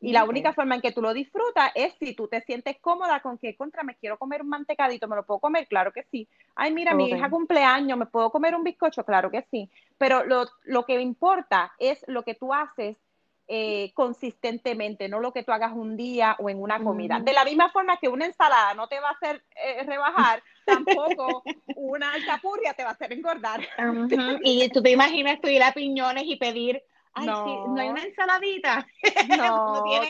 Y 0.00 0.12
la 0.12 0.24
única 0.24 0.52
forma 0.52 0.74
en 0.74 0.82
que 0.82 0.92
tú 0.92 1.00
lo 1.00 1.14
disfrutas 1.14 1.72
es 1.74 1.94
si 1.98 2.14
tú 2.14 2.28
te 2.28 2.42
sientes 2.42 2.76
cómoda 2.78 3.20
con 3.20 3.38
que, 3.38 3.56
contra, 3.56 3.82
me 3.82 3.94
quiero 3.94 4.18
comer 4.18 4.42
un 4.42 4.50
mantecadito, 4.50 5.08
¿me 5.08 5.16
lo 5.16 5.24
puedo 5.24 5.40
comer? 5.40 5.66
Claro 5.66 5.92
que 5.92 6.02
sí. 6.10 6.28
Ay, 6.54 6.74
mira, 6.74 6.94
mi 6.94 7.08
hija 7.08 7.30
cumpleaños, 7.30 7.96
¿me 7.96 8.04
puedo 8.04 8.30
comer 8.30 8.54
un 8.54 8.64
bizcocho? 8.64 9.02
Claro 9.04 9.30
que 9.30 9.46
sí. 9.50 9.70
Pero 9.96 10.22
lo, 10.24 10.44
lo 10.64 10.84
que 10.84 11.00
importa 11.00 11.72
es 11.78 12.04
lo 12.06 12.22
que 12.22 12.34
tú 12.34 12.52
haces 12.52 12.98
eh, 13.46 13.92
consistentemente, 13.94 15.08
no 15.08 15.20
lo 15.20 15.32
que 15.32 15.42
tú 15.42 15.52
hagas 15.52 15.72
un 15.72 15.96
día 15.96 16.36
o 16.38 16.48
en 16.48 16.60
una 16.60 16.82
comida. 16.82 17.20
De 17.20 17.32
la 17.32 17.44
misma 17.44 17.70
forma 17.70 17.98
que 17.98 18.08
una 18.08 18.24
ensalada 18.24 18.74
no 18.74 18.88
te 18.88 19.00
va 19.00 19.10
a 19.10 19.12
hacer 19.12 19.44
eh, 19.56 19.82
rebajar, 19.84 20.42
tampoco 20.64 21.42
una 21.76 22.12
alcapurria 22.12 22.72
te 22.74 22.84
va 22.84 22.90
a 22.90 22.92
hacer 22.92 23.12
engordar. 23.12 23.60
Y 24.42 24.68
tú 24.70 24.82
te 24.82 24.90
imaginas 24.90 25.40
tú 25.40 25.48
ir 25.48 25.62
a 25.62 25.72
piñones 25.72 26.24
y 26.26 26.36
pedir 26.36 26.82
Ay, 27.14 27.26
no. 27.26 27.44
Sí, 27.44 27.50
no 27.68 27.80
hay 27.80 27.88
una 27.88 28.02
ensaladita. 28.02 28.86
No, 29.28 29.74
no 29.74 29.84
tiene 29.84 30.08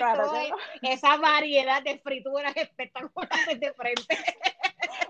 esa 0.82 1.16
variedad 1.18 1.82
de 1.82 1.98
frituras 1.98 2.56
espectaculares 2.56 3.60
de 3.60 3.72
frente. 3.74 4.18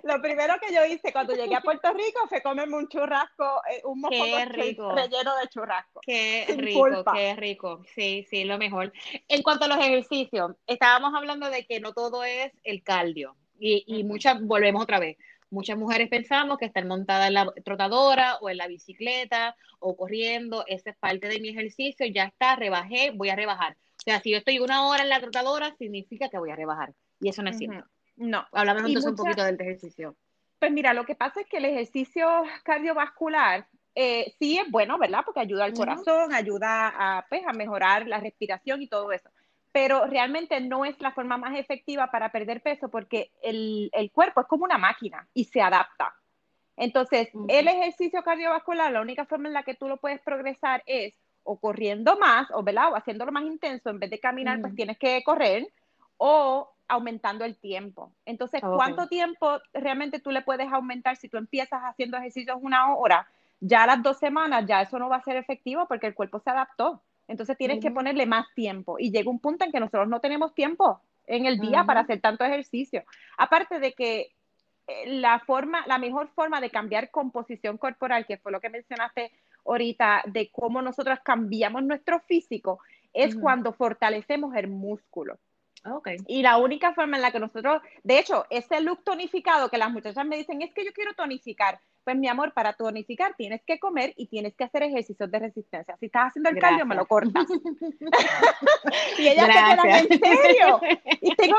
Lo 0.04 0.20
primero 0.20 0.54
que 0.60 0.72
yo 0.72 0.84
hice 0.84 1.12
cuando 1.12 1.34
llegué 1.34 1.56
a 1.56 1.62
Puerto 1.62 1.90
Rico 1.94 2.28
fue 2.28 2.42
comerme 2.42 2.76
un 2.76 2.88
churrasco, 2.88 3.62
eh, 3.70 3.80
un 3.84 4.00
mofongo 4.00 4.94
relleno 4.94 5.36
de 5.36 5.48
churrasco. 5.48 6.00
Qué 6.02 6.46
rico, 6.58 7.04
qué 7.14 7.34
rico. 7.34 7.82
Sí, 7.94 8.26
sí, 8.28 8.44
lo 8.44 8.58
mejor. 8.58 8.92
En 9.28 9.42
cuanto 9.42 9.64
a 9.64 9.68
los 9.68 9.78
ejercicios, 9.78 10.52
estábamos 10.66 11.14
hablando 11.14 11.48
de 11.48 11.64
que 11.64 11.80
no 11.80 11.94
todo 11.94 12.22
es 12.22 12.52
el 12.64 12.82
cardio. 12.82 13.36
Y, 13.58 13.84
y 13.86 14.04
muchas, 14.04 14.42
volvemos 14.42 14.82
otra 14.82 14.98
vez, 14.98 15.16
muchas 15.48 15.78
mujeres 15.78 16.10
pensamos 16.10 16.58
que 16.58 16.66
estar 16.66 16.84
montada 16.84 17.28
en 17.28 17.34
la 17.34 17.50
trotadora 17.64 18.36
o 18.42 18.50
en 18.50 18.58
la 18.58 18.66
bicicleta 18.66 19.56
o 19.78 19.96
corriendo, 19.96 20.64
esa 20.66 20.90
es 20.90 20.96
parte 20.98 21.28
de 21.28 21.40
mi 21.40 21.48
ejercicio, 21.48 22.04
ya 22.06 22.24
está, 22.24 22.56
rebajé, 22.56 23.12
voy 23.14 23.30
a 23.30 23.36
rebajar. 23.36 23.72
O 23.72 24.02
sea, 24.04 24.20
si 24.20 24.32
yo 24.32 24.38
estoy 24.38 24.58
una 24.58 24.86
hora 24.86 25.02
en 25.02 25.08
la 25.08 25.20
trotadora, 25.20 25.74
significa 25.78 26.28
que 26.28 26.38
voy 26.38 26.50
a 26.50 26.56
rebajar. 26.56 26.92
Y 27.20 27.30
eso 27.30 27.42
no 27.42 27.48
es 27.48 27.56
cierto. 27.56 27.86
No. 28.16 28.46
Hablamos 28.52 28.84
entonces 28.86 29.10
un 29.10 29.16
poquito 29.16 29.44
del 29.44 29.60
ejercicio. 29.60 30.16
Pues 30.58 30.72
mira, 30.72 30.94
lo 30.94 31.04
que 31.04 31.14
pasa 31.14 31.40
es 31.40 31.46
que 31.46 31.58
el 31.58 31.66
ejercicio 31.66 32.26
cardiovascular 32.62 33.66
eh, 33.94 34.34
sí 34.38 34.58
es 34.58 34.70
bueno, 34.70 34.98
¿verdad? 34.98 35.20
Porque 35.24 35.40
ayuda 35.40 35.64
al 35.64 35.74
corazón, 35.74 36.32
ayuda 36.32 36.92
a, 36.96 37.26
pues, 37.28 37.42
a 37.46 37.52
mejorar 37.52 38.06
la 38.06 38.18
respiración 38.18 38.82
y 38.82 38.88
todo 38.88 39.12
eso. 39.12 39.30
Pero 39.72 40.06
realmente 40.06 40.60
no 40.60 40.84
es 40.84 41.00
la 41.00 41.12
forma 41.12 41.36
más 41.36 41.58
efectiva 41.58 42.10
para 42.10 42.30
perder 42.30 42.62
peso 42.62 42.88
porque 42.88 43.30
el, 43.42 43.90
el 43.92 44.10
cuerpo 44.10 44.40
es 44.40 44.46
como 44.46 44.64
una 44.64 44.78
máquina 44.78 45.28
y 45.34 45.44
se 45.44 45.60
adapta. 45.60 46.14
Entonces, 46.76 47.28
el 47.48 47.68
ejercicio 47.68 48.22
cardiovascular, 48.22 48.90
la 48.90 49.00
única 49.00 49.26
forma 49.26 49.48
en 49.48 49.54
la 49.54 49.62
que 49.62 49.74
tú 49.74 49.86
lo 49.88 49.98
puedes 49.98 50.20
progresar 50.20 50.82
es 50.86 51.14
o 51.44 51.58
corriendo 51.58 52.18
más, 52.18 52.48
o, 52.52 52.62
¿verdad? 52.62 52.92
o 52.92 52.96
haciéndolo 52.96 53.30
más 53.30 53.44
intenso, 53.44 53.90
en 53.90 54.00
vez 54.00 54.10
de 54.10 54.18
caminar, 54.18 54.60
pues 54.60 54.74
tienes 54.74 54.98
que 54.98 55.22
correr, 55.22 55.68
o 56.16 56.73
aumentando 56.88 57.44
el 57.44 57.56
tiempo. 57.56 58.12
Entonces, 58.26 58.60
¿cuánto 58.60 59.06
tiempo 59.06 59.58
realmente 59.72 60.20
tú 60.20 60.30
le 60.30 60.42
puedes 60.42 60.70
aumentar 60.72 61.16
si 61.16 61.28
tú 61.28 61.36
empiezas 61.36 61.80
haciendo 61.82 62.16
ejercicios 62.16 62.58
una 62.60 62.94
hora? 62.94 63.26
Ya 63.60 63.84
a 63.84 63.86
las 63.86 64.02
dos 64.02 64.18
semanas, 64.18 64.64
ya 64.66 64.82
eso 64.82 64.98
no 64.98 65.08
va 65.08 65.16
a 65.16 65.22
ser 65.22 65.36
efectivo 65.36 65.86
porque 65.88 66.06
el 66.06 66.14
cuerpo 66.14 66.40
se 66.40 66.50
adaptó. 66.50 67.00
Entonces 67.26 67.56
tienes 67.56 67.80
que 67.80 67.90
ponerle 67.90 68.26
más 68.26 68.46
tiempo 68.54 68.96
y 68.98 69.10
llega 69.10 69.30
un 69.30 69.38
punto 69.38 69.64
en 69.64 69.72
que 69.72 69.80
nosotros 69.80 70.08
no 70.08 70.20
tenemos 70.20 70.54
tiempo 70.54 71.00
en 71.26 71.46
el 71.46 71.58
día 71.58 71.84
para 71.84 72.00
hacer 72.00 72.20
tanto 72.20 72.44
ejercicio. 72.44 73.02
Aparte 73.38 73.78
de 73.78 73.94
que 73.94 74.32
eh, 74.86 75.06
la 75.06 75.38
forma, 75.40 75.86
la 75.86 75.96
mejor 75.96 76.28
forma 76.28 76.60
de 76.60 76.68
cambiar 76.68 77.10
composición 77.10 77.78
corporal, 77.78 78.26
que 78.26 78.36
fue 78.36 78.52
lo 78.52 78.60
que 78.60 78.68
mencionaste 78.68 79.32
ahorita, 79.64 80.24
de 80.26 80.50
cómo 80.50 80.82
nosotros 80.82 81.18
cambiamos 81.24 81.82
nuestro 81.82 82.20
físico, 82.20 82.80
es 83.14 83.36
cuando 83.36 83.72
fortalecemos 83.72 84.54
el 84.56 84.68
músculo. 84.68 85.38
Okay. 85.86 86.16
Y 86.26 86.42
la 86.42 86.56
única 86.56 86.94
forma 86.94 87.16
en 87.16 87.22
la 87.22 87.30
que 87.30 87.40
nosotros, 87.40 87.82
de 88.02 88.18
hecho, 88.18 88.46
ese 88.48 88.80
look 88.80 89.04
tonificado 89.04 89.68
que 89.68 89.76
las 89.76 89.90
muchachas 89.90 90.24
me 90.24 90.36
dicen 90.36 90.62
es 90.62 90.72
que 90.72 90.84
yo 90.84 90.92
quiero 90.94 91.12
tonificar. 91.14 91.78
Pues 92.04 92.16
mi 92.16 92.28
amor, 92.28 92.52
para 92.52 92.74
tonificar 92.74 93.34
tienes 93.36 93.62
que 93.66 93.78
comer 93.78 94.12
y 94.16 94.26
tienes 94.26 94.54
que 94.54 94.64
hacer 94.64 94.82
ejercicios 94.82 95.30
de 95.30 95.38
resistencia. 95.38 95.96
Si 95.98 96.06
estás 96.06 96.28
haciendo 96.28 96.50
el 96.50 96.58
cardio, 96.58 96.84
me 96.84 96.94
lo 96.94 97.06
cortas. 97.06 97.46
y 99.18 99.28
ella 99.28 99.46
se 99.46 99.52
quedan 99.52 100.06
en 100.10 100.20
serio. 100.20 100.80
Y 101.22 101.34
tengo 101.34 101.56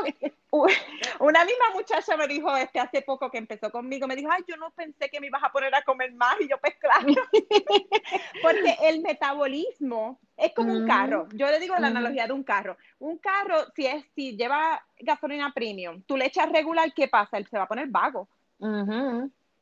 una 1.19 1.45
misma 1.45 1.65
muchacha 1.73 2.15
me 2.17 2.27
dijo 2.27 2.55
este 2.55 2.79
hace 2.79 3.01
poco 3.01 3.29
que 3.29 3.37
empezó 3.37 3.71
conmigo, 3.71 4.07
me 4.07 4.15
dijo, 4.15 4.29
ay, 4.31 4.43
yo 4.47 4.55
no 4.57 4.71
pensé 4.71 5.09
que 5.09 5.19
me 5.19 5.27
ibas 5.27 5.43
a 5.43 5.51
poner 5.51 5.73
a 5.73 5.81
comer 5.81 6.13
más. 6.13 6.35
Y 6.39 6.47
yo, 6.47 6.57
pues 6.59 6.75
claro. 6.75 7.07
Porque 8.41 8.77
el 8.83 9.01
metabolismo 9.01 10.19
es 10.37 10.53
como 10.53 10.73
un 10.73 10.87
carro. 10.87 11.27
Yo 11.33 11.47
le 11.47 11.59
digo 11.59 11.75
la 11.77 11.87
analogía 11.87 12.27
de 12.27 12.33
un 12.33 12.43
carro. 12.43 12.77
Un 12.99 13.17
carro, 13.17 13.65
si 13.75 13.85
es, 13.85 14.05
si 14.15 14.35
lleva 14.35 14.83
gasolina 14.99 15.51
premium, 15.53 16.01
tú 16.03 16.17
le 16.17 16.25
echas 16.25 16.51
regular, 16.51 16.93
¿qué 16.93 17.07
pasa? 17.07 17.37
Él 17.37 17.47
se 17.47 17.57
va 17.57 17.63
a 17.63 17.67
poner 17.67 17.87
vago. 17.87 18.27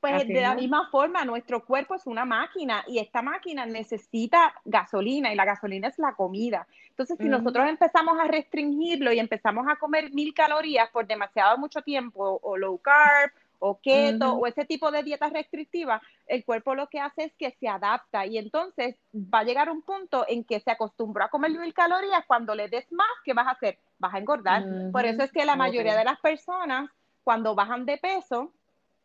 Pues 0.04 0.28
de 0.28 0.42
la 0.42 0.54
misma 0.54 0.90
forma, 0.90 1.24
nuestro 1.24 1.64
cuerpo 1.64 1.96
es 1.96 2.06
una 2.08 2.26
máquina 2.26 2.84
y 2.90 3.00
esta 3.00 3.22
máquina 3.22 3.66
necesita 3.66 4.54
gasolina 4.66 5.32
y 5.32 5.36
la 5.38 5.46
gasolina 5.46 5.88
es 5.88 5.98
la 5.98 6.14
comida. 6.14 6.68
Entonces, 6.90 7.18
si 7.18 7.30
nosotros 7.30 7.70
empezamos 7.70 8.20
a 8.20 8.26
restringirlo 8.26 9.14
y 9.14 9.20
empezamos 9.20 9.66
a 9.70 9.78
comer 9.78 10.12
mil 10.12 10.34
calorías 10.34 10.90
por 10.90 11.08
demasiado 11.08 11.58
mucho 11.58 11.82
tiempo 11.84 12.38
o 12.44 12.58
low 12.58 12.78
carb 12.80 13.32
o 13.60 13.80
keto 13.80 14.34
o 14.34 14.46
ese 14.46 14.66
tipo 14.66 14.92
de 14.92 15.04
dietas 15.04 15.32
restrictivas, 15.32 16.02
el 16.28 16.44
cuerpo 16.44 16.76
lo 16.76 16.88
que 16.88 17.00
hace 17.00 17.24
es 17.24 17.34
que 17.36 17.52
se 17.52 17.70
adapta 17.70 18.26
y 18.26 18.38
entonces 18.38 18.98
va 19.16 19.40
a 19.40 19.44
llegar 19.46 19.70
un 19.70 19.84
punto 19.84 20.26
en 20.28 20.44
que 20.44 20.60
se 20.60 20.72
acostumbró 20.72 21.24
a 21.24 21.30
comer 21.30 21.52
mil 21.52 21.74
calorías, 21.74 22.26
cuando 22.28 22.56
le 22.56 22.68
des 22.68 22.92
más, 22.92 23.08
¿qué 23.24 23.32
vas 23.32 23.48
a 23.48 23.52
hacer? 23.52 23.78
Vas 24.00 24.14
a 24.14 24.18
engordar. 24.18 24.66
Por 24.92 25.06
eso 25.06 25.24
es 25.24 25.32
que 25.32 25.46
la 25.46 25.56
mayoría 25.56 25.96
de 25.96 26.04
las 26.04 26.20
personas, 26.20 26.90
cuando 27.24 27.56
bajan 27.56 27.86
de 27.86 27.98
peso, 27.98 28.52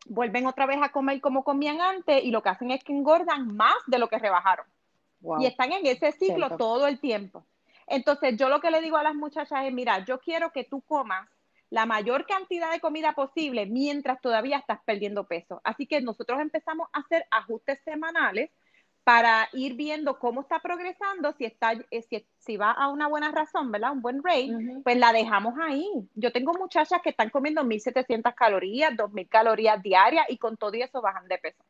vuelven 0.05 0.47
otra 0.47 0.65
vez 0.65 0.79
a 0.81 0.89
comer 0.89 1.21
como 1.21 1.43
comían 1.43 1.81
antes 1.81 2.23
y 2.23 2.31
lo 2.31 2.41
que 2.41 2.49
hacen 2.49 2.71
es 2.71 2.83
que 2.83 2.93
engordan 2.93 3.55
más 3.55 3.75
de 3.87 3.99
lo 3.99 4.07
que 4.07 4.19
rebajaron. 4.19 4.65
Y 5.39 5.45
están 5.45 5.73
en 5.73 5.85
ese 5.85 6.11
ciclo 6.13 6.57
todo 6.57 6.87
el 6.87 6.99
tiempo. 6.99 7.43
Entonces, 7.87 8.37
yo 8.37 8.49
lo 8.49 8.61
que 8.61 8.71
le 8.71 8.81
digo 8.81 8.97
a 8.97 9.03
las 9.03 9.15
muchachas 9.15 9.65
es, 9.65 9.73
mira, 9.73 10.05
yo 10.05 10.19
quiero 10.19 10.51
que 10.51 10.63
tú 10.63 10.81
comas 10.81 11.27
la 11.69 11.85
mayor 11.85 12.25
cantidad 12.25 12.71
de 12.71 12.79
comida 12.79 13.13
posible 13.13 13.65
mientras 13.65 14.21
todavía 14.21 14.57
estás 14.57 14.79
perdiendo 14.85 15.25
peso. 15.25 15.61
Así 15.63 15.85
que 15.85 16.01
nosotros 16.01 16.39
empezamos 16.39 16.87
a 16.93 16.99
hacer 16.99 17.25
ajustes 17.31 17.79
semanales 17.83 18.49
para 19.03 19.49
ir 19.53 19.73
viendo 19.73 20.19
cómo 20.19 20.41
está 20.41 20.59
progresando, 20.59 21.33
si, 21.33 21.45
está, 21.45 21.73
eh, 21.89 22.01
si, 22.03 22.25
si 22.37 22.57
va 22.57 22.71
a 22.71 22.89
una 22.89 23.07
buena 23.07 23.31
razón, 23.31 23.71
¿verdad? 23.71 23.91
Un 23.93 24.01
buen 24.01 24.23
rate, 24.23 24.51
pues 24.83 24.97
la 24.97 25.11
dejamos 25.11 25.55
ahí. 25.59 25.89
Yo 26.15 26.31
tengo 26.31 26.53
muchachas 26.53 27.01
que 27.01 27.09
están 27.09 27.29
comiendo 27.29 27.63
1.700 27.63 28.35
calorías, 28.35 28.93
2.000 28.93 29.27
calorías 29.29 29.81
diarias 29.81 30.25
y 30.29 30.37
con 30.37 30.57
todo 30.57 30.73
eso 30.73 31.01
bajan 31.01 31.27
de 31.27 31.37
peso. 31.39 31.63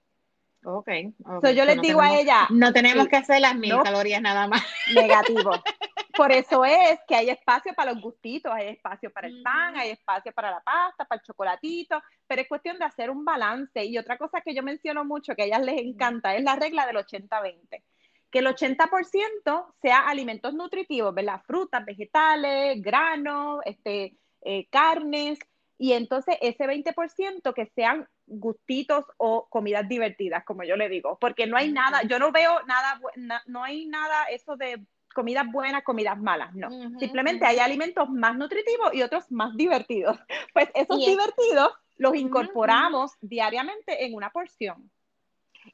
Ok. 0.63 0.89
okay. 1.25 1.55
yo 1.55 1.63
les 1.63 1.81
digo 1.81 2.01
a 2.01 2.19
ella. 2.19 2.47
No 2.49 2.73
tenemos 2.73 3.07
que 3.07 3.15
hacer 3.15 3.39
las 3.39 3.55
mil 3.55 3.79
calorías 3.81 4.21
nada 4.21 4.47
más. 4.47 4.61
Negativo. 4.93 5.51
Por 6.19 6.33
eso 6.33 6.65
es 6.65 6.99
que 7.07 7.15
hay 7.15 7.29
espacio 7.29 7.73
para 7.73 7.93
los 7.93 8.01
gustitos, 8.01 8.51
hay 8.51 8.67
espacio 8.67 9.09
para 9.09 9.29
el 9.29 9.41
pan, 9.41 9.77
hay 9.77 9.91
espacio 9.91 10.33
para 10.33 10.51
la 10.51 10.59
pasta, 10.59 11.05
para 11.05 11.21
el 11.21 11.25
chocolatito, 11.25 12.03
pero 12.27 12.41
es 12.41 12.47
cuestión 12.49 12.77
de 12.77 12.83
hacer 12.83 13.09
un 13.09 13.23
balance. 13.23 13.85
Y 13.85 13.97
otra 13.97 14.17
cosa 14.17 14.41
que 14.41 14.53
yo 14.53 14.61
menciono 14.61 15.05
mucho, 15.05 15.33
que 15.33 15.43
a 15.43 15.45
ellas 15.45 15.61
les 15.61 15.79
encanta, 15.79 16.35
es 16.35 16.43
la 16.43 16.57
regla 16.57 16.85
del 16.85 16.97
80-20. 16.97 17.83
Que 18.29 18.39
el 18.39 18.47
80% 18.47 19.73
sea 19.81 19.99
alimentos 20.09 20.53
nutritivos, 20.53 21.15
¿verdad? 21.15 21.41
Frutas, 21.47 21.85
vegetales, 21.85 22.81
granos, 22.81 23.61
este, 23.63 24.17
eh, 24.41 24.67
carnes, 24.69 25.39
y 25.77 25.93
entonces 25.93 26.35
ese 26.41 26.65
20% 26.65 27.53
que 27.53 27.67
sean 27.67 28.09
gustitos 28.27 29.05
o 29.15 29.47
comidas 29.47 29.87
divertidas, 29.87 30.43
como 30.43 30.65
yo 30.65 30.75
le 30.75 30.89
digo, 30.89 31.17
porque 31.17 31.47
no 31.47 31.55
hay 31.55 31.71
nada, 31.71 32.03
yo 32.03 32.19
no 32.19 32.33
veo 32.33 32.61
nada, 32.65 32.99
no 33.45 33.63
hay 33.63 33.85
nada 33.85 34.25
eso 34.25 34.57
de 34.57 34.83
comidas 35.13 35.45
buenas, 35.51 35.83
comidas 35.83 36.17
malas, 36.19 36.53
no. 36.53 36.69
Simplemente 36.99 37.45
hay 37.45 37.59
alimentos 37.59 38.09
más 38.09 38.37
nutritivos 38.37 38.93
y 38.93 39.01
otros 39.01 39.25
más 39.31 39.55
divertidos. 39.55 40.17
Pues 40.53 40.69
esos 40.73 40.97
divertidos 40.97 41.71
los 41.97 42.15
incorporamos 42.15 43.11
diariamente 43.21 44.05
en 44.05 44.15
una 44.15 44.31
porción. 44.31 44.89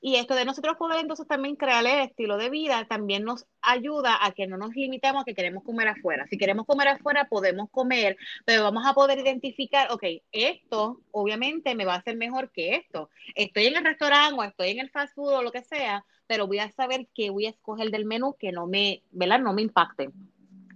Y 0.01 0.15
esto 0.15 0.35
de 0.35 0.45
nosotros 0.45 0.77
poder 0.77 0.99
entonces 0.99 1.27
también 1.27 1.55
crear 1.55 1.85
el 1.85 2.01
estilo 2.01 2.37
de 2.37 2.49
vida 2.49 2.85
también 2.85 3.23
nos 3.23 3.45
ayuda 3.61 4.17
a 4.23 4.31
que 4.31 4.47
no 4.47 4.57
nos 4.57 4.75
limitemos 4.75 5.21
a 5.21 5.25
que 5.25 5.35
queremos 5.35 5.63
comer 5.63 5.87
afuera. 5.87 6.27
Si 6.27 6.37
queremos 6.37 6.65
comer 6.65 6.89
afuera, 6.89 7.27
podemos 7.29 7.69
comer, 7.69 8.17
pero 8.45 8.63
vamos 8.63 8.85
a 8.85 8.93
poder 8.93 9.19
identificar, 9.19 9.91
ok, 9.91 10.03
esto 10.31 11.01
obviamente 11.11 11.75
me 11.75 11.85
va 11.85 11.95
a 11.95 11.97
hacer 11.97 12.17
mejor 12.17 12.51
que 12.51 12.75
esto. 12.75 13.09
Estoy 13.35 13.67
en 13.67 13.77
el 13.77 13.85
restaurante 13.85 14.39
o 14.39 14.43
estoy 14.43 14.71
en 14.71 14.79
el 14.79 14.89
fast 14.89 15.15
food 15.15 15.33
o 15.33 15.43
lo 15.43 15.51
que 15.51 15.63
sea, 15.63 16.05
pero 16.27 16.47
voy 16.47 16.59
a 16.59 16.71
saber 16.71 17.07
qué 17.13 17.29
voy 17.29 17.45
a 17.45 17.49
escoger 17.49 17.91
del 17.91 18.05
menú 18.05 18.35
que 18.39 18.51
no 18.51 18.67
me, 18.67 19.01
¿verdad? 19.11 19.39
No 19.39 19.53
me 19.53 19.61
impacte. 19.61 20.09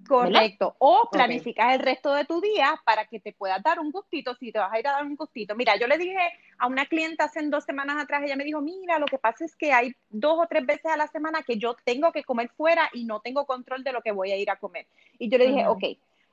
Correcto. 0.09 0.75
O 0.79 1.07
planificas 1.11 1.75
el 1.75 1.81
resto 1.81 2.11
de 2.15 2.25
tu 2.25 2.41
día 2.41 2.81
para 2.83 3.05
que 3.05 3.19
te 3.19 3.31
puedas 3.31 3.61
dar 3.61 3.79
un 3.79 3.91
gustito, 3.91 4.33
si 4.33 4.51
te 4.51 4.57
vas 4.57 4.73
a 4.73 4.79
ir 4.79 4.87
a 4.87 4.93
dar 4.93 5.05
un 5.05 5.15
gustito. 5.15 5.55
Mira, 5.55 5.75
yo 5.77 5.85
le 5.85 5.99
dije 5.99 6.17
a 6.57 6.65
una 6.65 6.87
clienta 6.87 7.25
hace 7.25 7.43
dos 7.43 7.63
semanas 7.63 7.97
atrás, 8.01 8.23
ella 8.25 8.35
me 8.35 8.43
dijo, 8.43 8.59
mira, 8.59 8.97
lo 8.97 9.05
que 9.05 9.19
pasa 9.19 9.45
es 9.45 9.55
que 9.55 9.71
hay 9.71 9.93
dos 10.09 10.39
o 10.39 10.47
tres 10.47 10.65
veces 10.65 10.87
a 10.87 10.97
la 10.97 11.07
semana 11.07 11.43
que 11.43 11.57
yo 11.57 11.75
tengo 11.83 12.11
que 12.11 12.23
comer 12.23 12.49
fuera 12.49 12.89
y 12.91 13.05
no 13.05 13.19
tengo 13.19 13.45
control 13.45 13.83
de 13.83 13.93
lo 13.93 14.01
que 14.01 14.11
voy 14.11 14.31
a 14.31 14.37
ir 14.37 14.49
a 14.49 14.55
comer. 14.55 14.87
Y 15.19 15.29
yo 15.29 15.37
le 15.37 15.47
dije, 15.47 15.67
ok, 15.67 15.83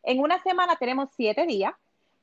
en 0.05 0.21
una 0.21 0.43
semana 0.43 0.77
tenemos 0.77 1.11
siete 1.15 1.45
días, 1.45 1.75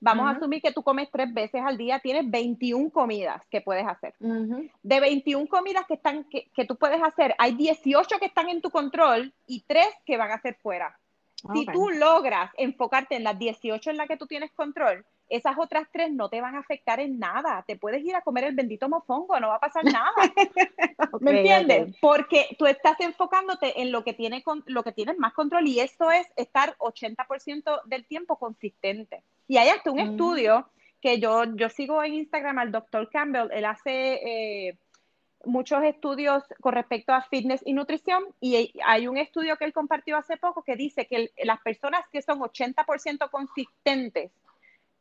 vamos 0.03 0.27
a 0.27 0.31
asumir 0.31 0.61
que 0.61 0.71
tú 0.71 0.83
comes 0.83 1.09
tres 1.09 1.33
veces 1.33 1.61
al 1.65 1.77
día, 1.77 1.99
tienes 1.99 2.29
21 2.29 2.89
comidas 2.91 3.41
que 3.49 3.61
puedes 3.61 3.87
hacer. 3.87 4.13
De 4.19 4.99
21 4.99 5.47
comidas 5.47 5.85
que, 5.87 5.95
están, 5.95 6.25
que, 6.25 6.49
que, 6.53 6.65
tú 6.65 6.75
puedes 6.75 7.01
hacer, 7.01 7.33
hay 7.37 7.53
18 7.53 8.19
que 8.19 8.25
están 8.25 8.49
en 8.49 8.61
tu 8.61 8.69
control 8.69 9.33
y 9.47 9.61
tres 9.61 9.87
que 10.05 10.17
van 10.17 10.31
a 10.31 10.41
ser 10.41 10.55
fuera. 10.55 10.97
Si 11.53 11.65
tú 11.65 11.89
logras 11.89 12.51
enfocarte 12.57 13.15
en 13.15 13.23
las 13.23 13.37
18 13.37 13.89
en 13.89 13.97
las 13.97 14.07
que 14.07 14.17
tú 14.17 14.27
tienes 14.27 14.51
control, 14.51 15.05
esas 15.35 15.57
otras 15.57 15.87
tres 15.91 16.11
no 16.11 16.29
te 16.29 16.41
van 16.41 16.55
a 16.55 16.59
afectar 16.59 16.99
en 16.99 17.17
nada. 17.17 17.63
Te 17.65 17.75
puedes 17.75 18.03
ir 18.03 18.15
a 18.15 18.21
comer 18.21 18.43
el 18.43 18.55
bendito 18.55 18.87
mofongo, 18.87 19.39
no 19.39 19.47
va 19.47 19.55
a 19.55 19.59
pasar 19.59 19.83
nada. 19.83 20.13
¿Me 21.21 21.39
entiendes? 21.39 21.95
Porque 21.99 22.55
tú 22.59 22.67
estás 22.67 22.99
enfocándote 22.99 23.81
en 23.81 23.91
lo 23.91 24.03
que, 24.03 24.13
tiene, 24.13 24.43
lo 24.67 24.83
que 24.83 24.91
tienes 24.91 25.17
más 25.17 25.33
control 25.33 25.67
y 25.67 25.79
eso 25.79 26.11
es 26.11 26.27
estar 26.35 26.75
80% 26.77 27.81
del 27.85 28.05
tiempo 28.05 28.37
consistente. 28.37 29.23
Y 29.47 29.57
hay 29.57 29.69
hasta 29.69 29.89
un 29.89 29.97
mm. 29.97 30.11
estudio 30.11 30.69
que 31.01 31.19
yo, 31.19 31.43
yo 31.55 31.67
sigo 31.69 32.03
en 32.03 32.13
Instagram 32.13 32.59
al 32.59 32.71
doctor 32.71 33.09
Campbell, 33.09 33.49
él 33.51 33.65
hace 33.65 34.67
eh, 34.67 34.77
muchos 35.43 35.83
estudios 35.83 36.43
con 36.61 36.73
respecto 36.73 37.11
a 37.11 37.23
fitness 37.23 37.61
y 37.65 37.73
nutrición 37.73 38.23
y 38.39 38.71
hay 38.85 39.07
un 39.07 39.17
estudio 39.17 39.57
que 39.57 39.65
él 39.65 39.73
compartió 39.73 40.15
hace 40.15 40.37
poco 40.37 40.63
que 40.63 40.75
dice 40.75 41.07
que 41.07 41.31
las 41.43 41.59
personas 41.61 42.05
que 42.11 42.21
son 42.21 42.39
80% 42.39 43.29
consistentes 43.29 44.31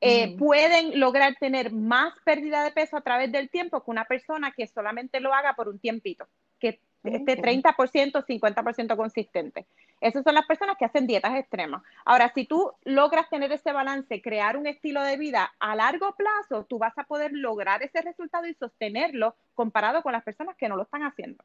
eh, 0.04 0.37
pueden 0.37 0.99
lograr 0.99 1.37
tener 1.37 1.73
más 1.73 2.12
pérdida 2.25 2.64
de 2.64 2.73
peso 2.73 2.97
a 2.97 3.02
través 3.02 3.30
del 3.30 3.49
tiempo 3.49 3.85
que 3.85 3.90
una 3.92 4.04
persona 4.04 4.50
que 4.50 4.66
solamente 4.66 5.21
lo 5.21 5.32
haga 5.32 5.54
por 5.54 5.68
un 5.68 5.78
tiempito, 5.78 6.26
que 6.59 6.80
esté 7.04 7.40
30%, 7.40 8.26
50% 8.26 8.97
consistente. 8.97 9.64
Esas 10.00 10.25
son 10.25 10.35
las 10.35 10.44
personas 10.47 10.76
que 10.76 10.87
hacen 10.87 11.06
dietas 11.06 11.37
extremas. 11.37 11.85
Ahora, 12.04 12.32
si 12.35 12.47
tú 12.47 12.73
logras 12.82 13.30
tener 13.30 13.52
ese 13.52 13.73
balance, 13.73 14.21
crear 14.21 14.56
un 14.56 14.66
estilo 14.66 15.02
de 15.02 15.16
vida 15.16 15.52
a 15.61 15.76
largo 15.76 16.16
plazo, 16.16 16.64
tú 16.64 16.78
vas 16.78 16.99
a 16.99 17.04
poder 17.04 17.30
lograr 17.32 17.85
ese 17.85 18.02
resultado 18.02 18.49
y 18.49 18.54
sostenerlo 18.54 19.37
comparado 19.54 20.02
con 20.02 20.11
las 20.11 20.25
personas 20.25 20.56
que 20.56 20.68
no 20.68 20.75
lo 20.75 20.82
están 20.82 21.04
haciendo. 21.04 21.44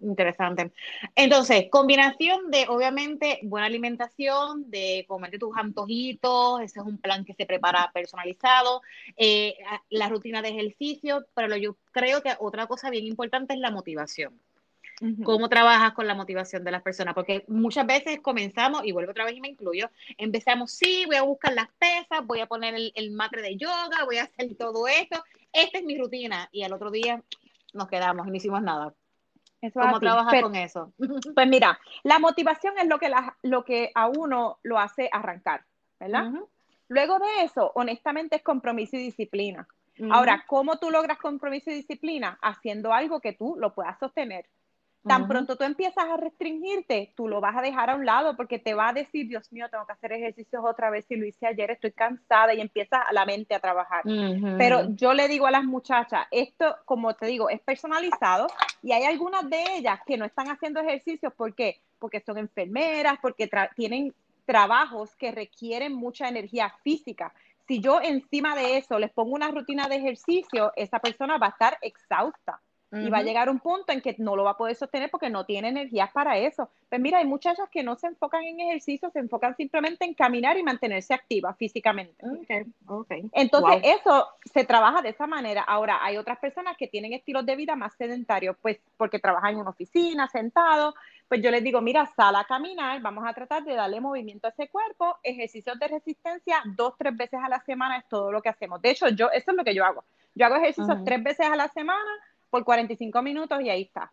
Interesante. 0.00 0.72
Entonces, 1.16 1.66
combinación 1.70 2.50
de, 2.50 2.66
obviamente, 2.68 3.40
buena 3.42 3.66
alimentación, 3.66 4.70
de 4.70 5.04
comerte 5.08 5.38
tus 5.38 5.56
antojitos, 5.56 6.60
ese 6.60 6.80
es 6.80 6.86
un 6.86 6.98
plan 6.98 7.24
que 7.24 7.34
se 7.34 7.46
prepara 7.46 7.90
personalizado, 7.92 8.82
eh, 9.16 9.56
la 9.88 10.08
rutina 10.08 10.42
de 10.42 10.50
ejercicio, 10.50 11.26
pero 11.34 11.56
yo 11.56 11.76
creo 11.92 12.22
que 12.22 12.34
otra 12.38 12.66
cosa 12.66 12.90
bien 12.90 13.04
importante 13.04 13.54
es 13.54 13.60
la 13.60 13.70
motivación. 13.70 14.38
¿Cómo 15.24 15.48
trabajas 15.48 15.94
con 15.94 16.06
la 16.06 16.14
motivación 16.14 16.62
de 16.62 16.70
las 16.70 16.82
personas? 16.82 17.14
Porque 17.14 17.42
muchas 17.48 17.86
veces 17.86 18.20
comenzamos, 18.20 18.84
y 18.84 18.92
vuelvo 18.92 19.12
otra 19.12 19.24
vez 19.24 19.34
y 19.34 19.40
me 19.40 19.48
incluyo, 19.48 19.90
empezamos, 20.18 20.72
sí, 20.72 21.04
voy 21.06 21.16
a 21.16 21.22
buscar 21.22 21.54
las 21.54 21.68
pesas, 21.78 22.26
voy 22.26 22.40
a 22.40 22.46
poner 22.46 22.74
el, 22.74 22.92
el 22.94 23.10
matre 23.10 23.40
de 23.40 23.56
yoga, 23.56 24.04
voy 24.04 24.18
a 24.18 24.24
hacer 24.24 24.54
todo 24.56 24.86
esto, 24.86 25.24
esta 25.54 25.78
es 25.78 25.84
mi 25.84 25.96
rutina, 25.96 26.50
y 26.52 26.64
al 26.64 26.74
otro 26.74 26.90
día 26.90 27.22
nos 27.74 27.88
quedamos 27.88 28.26
y 28.26 28.30
no 28.30 28.36
hicimos 28.36 28.62
nada. 28.62 28.94
¿Cómo 29.74 30.00
trabajas 30.00 30.42
con 30.42 30.54
eso? 30.56 30.92
Pues 31.34 31.48
mira, 31.48 31.78
la 32.02 32.18
motivación 32.18 32.78
es 32.78 32.88
lo 32.88 32.98
que, 32.98 33.12
lo 33.42 33.64
que 33.64 33.90
a 33.94 34.08
uno 34.08 34.58
lo 34.62 34.78
hace 34.78 35.08
arrancar, 35.12 35.64
¿verdad? 35.98 36.30
Luego 36.88 37.18
de 37.18 37.44
eso, 37.44 37.70
honestamente, 37.74 38.36
es 38.36 38.42
compromiso 38.42 38.96
y 38.96 39.00
disciplina. 39.04 39.68
Ahora, 40.10 40.44
¿cómo 40.46 40.78
tú 40.78 40.90
logras 40.90 41.18
compromiso 41.18 41.70
y 41.70 41.74
disciplina? 41.74 42.38
Haciendo 42.40 42.92
algo 42.92 43.20
que 43.20 43.34
tú 43.34 43.56
lo 43.58 43.74
puedas 43.74 43.98
sostener. 43.98 44.46
Tan 45.06 45.28
pronto 45.28 45.56
tú 45.56 45.64
empiezas 45.64 46.04
a 46.04 46.18
restringirte, 46.18 47.12
tú 47.16 47.26
lo 47.26 47.40
vas 47.40 47.56
a 47.56 47.62
dejar 47.62 47.88
a 47.88 47.94
un 47.94 48.04
lado 48.04 48.36
porque 48.36 48.58
te 48.58 48.74
va 48.74 48.88
a 48.88 48.92
decir, 48.92 49.28
Dios 49.28 49.50
mío, 49.50 49.66
tengo 49.70 49.86
que 49.86 49.92
hacer 49.92 50.12
ejercicios 50.12 50.62
otra 50.62 50.90
vez, 50.90 51.06
si 51.06 51.16
lo 51.16 51.24
hice 51.24 51.46
ayer, 51.46 51.70
estoy 51.70 51.92
cansada 51.92 52.52
y 52.52 52.60
empieza 52.60 53.04
la 53.12 53.24
mente 53.24 53.54
a 53.54 53.60
trabajar. 53.60 54.02
Pero 54.58 54.94
yo 54.94 55.14
le 55.14 55.26
digo 55.28 55.46
a 55.46 55.50
las 55.50 55.64
muchachas, 55.64 56.26
esto, 56.30 56.76
como 56.84 57.14
te 57.14 57.26
digo, 57.26 57.48
es 57.48 57.60
personalizado 57.60 58.48
y 58.82 58.92
hay 58.92 59.04
algunas 59.04 59.48
de 59.48 59.62
ellas 59.76 60.00
que 60.06 60.18
no 60.18 60.26
están 60.26 60.48
haciendo 60.48 60.80
ejercicios, 60.80 61.32
¿por 61.32 61.54
qué? 61.54 61.80
Porque 61.98 62.20
son 62.20 62.36
enfermeras, 62.36 63.18
porque 63.22 63.48
tienen 63.74 64.14
trabajos 64.44 65.16
que 65.16 65.30
requieren 65.32 65.94
mucha 65.94 66.28
energía 66.28 66.74
física. 66.82 67.32
Si 67.66 67.80
yo 67.80 68.00
encima 68.02 68.54
de 68.54 68.76
eso 68.78 68.98
les 68.98 69.12
pongo 69.12 69.34
una 69.34 69.50
rutina 69.50 69.88
de 69.88 69.96
ejercicio, 69.96 70.72
esa 70.76 70.98
persona 70.98 71.38
va 71.38 71.46
a 71.46 71.50
estar 71.50 71.78
exhausta. 71.80 72.60
Y 72.92 73.08
va 73.08 73.18
a 73.18 73.22
llegar 73.22 73.48
un 73.48 73.60
punto 73.60 73.92
en 73.92 74.00
que 74.00 74.16
no 74.18 74.34
lo 74.34 74.42
va 74.42 74.52
a 74.52 74.56
poder 74.56 74.74
sostener 74.74 75.10
porque 75.10 75.30
no 75.30 75.44
tiene 75.44 75.68
energías 75.68 76.10
para 76.10 76.38
eso. 76.38 76.70
Pues 76.88 77.00
mira, 77.00 77.18
hay 77.18 77.24
muchachas 77.24 77.68
que 77.70 77.84
no 77.84 77.94
se 77.94 78.08
enfocan 78.08 78.42
en 78.42 78.58
ejercicio, 78.58 79.10
se 79.10 79.20
enfocan 79.20 79.56
simplemente 79.56 80.04
en 80.04 80.14
caminar 80.14 80.58
y 80.58 80.64
mantenerse 80.64 81.14
activas 81.14 81.56
físicamente. 81.56 82.24
Entonces, 83.32 83.80
eso 83.84 84.26
se 84.52 84.64
trabaja 84.64 85.02
de 85.02 85.10
esa 85.10 85.28
manera. 85.28 85.62
Ahora, 85.62 85.98
hay 86.02 86.16
otras 86.16 86.38
personas 86.38 86.76
que 86.76 86.88
tienen 86.88 87.12
estilos 87.12 87.46
de 87.46 87.54
vida 87.54 87.76
más 87.76 87.94
sedentarios, 87.94 88.56
pues 88.60 88.80
porque 88.96 89.20
trabajan 89.20 89.54
en 89.54 89.60
una 89.60 89.70
oficina, 89.70 90.26
sentado. 90.26 90.94
Pues 91.28 91.42
yo 91.42 91.52
les 91.52 91.62
digo, 91.62 91.80
mira, 91.80 92.06
sal 92.16 92.34
a 92.34 92.44
caminar, 92.44 93.00
vamos 93.00 93.24
a 93.24 93.32
tratar 93.32 93.62
de 93.62 93.74
darle 93.74 94.00
movimiento 94.00 94.48
a 94.48 94.50
ese 94.50 94.68
cuerpo, 94.68 95.16
ejercicios 95.22 95.78
de 95.78 95.86
resistencia 95.86 96.60
dos, 96.64 96.94
tres 96.98 97.16
veces 97.16 97.38
a 97.40 97.48
la 97.48 97.60
semana 97.60 97.98
es 97.98 98.08
todo 98.08 98.32
lo 98.32 98.42
que 98.42 98.48
hacemos. 98.48 98.82
De 98.82 98.90
hecho, 98.90 99.08
yo, 99.10 99.30
eso 99.30 99.52
es 99.52 99.56
lo 99.56 99.62
que 99.62 99.74
yo 99.74 99.84
hago. 99.84 100.02
Yo 100.34 100.46
hago 100.46 100.56
ejercicios 100.56 100.98
tres 101.04 101.22
veces 101.22 101.46
a 101.46 101.54
la 101.54 101.68
semana 101.68 102.10
por 102.50 102.64
45 102.64 103.22
minutos 103.22 103.60
y 103.62 103.70
ahí 103.70 103.82
está. 103.82 104.12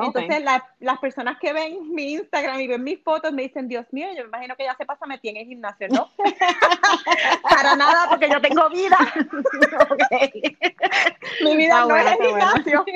Entonces, 0.00 0.42
las 0.80 0.98
personas 1.00 1.38
que 1.38 1.52
ven 1.52 1.92
mi 1.92 2.14
Instagram 2.14 2.58
y 2.60 2.66
ven 2.66 2.82
mis 2.82 3.02
fotos 3.02 3.30
me 3.30 3.42
dicen, 3.42 3.68
Dios 3.68 3.84
mío, 3.92 4.08
yo 4.16 4.22
me 4.22 4.28
imagino 4.28 4.56
que 4.56 4.64
ya 4.64 4.74
se 4.74 4.86
pasa 4.86 5.04
metí 5.04 5.28
en 5.28 5.36
el 5.36 5.46
gimnasio, 5.46 5.86
¿no? 5.88 6.08
Para 7.42 7.76
nada, 7.76 8.08
porque 8.08 8.30
yo 8.30 8.40
tengo 8.40 8.70
vida. 8.70 8.96
Mi 11.44 11.56
vida 11.56 11.84
no 11.84 11.94
es 11.94 12.06
el 12.06 12.26
gimnasio. 12.26 12.86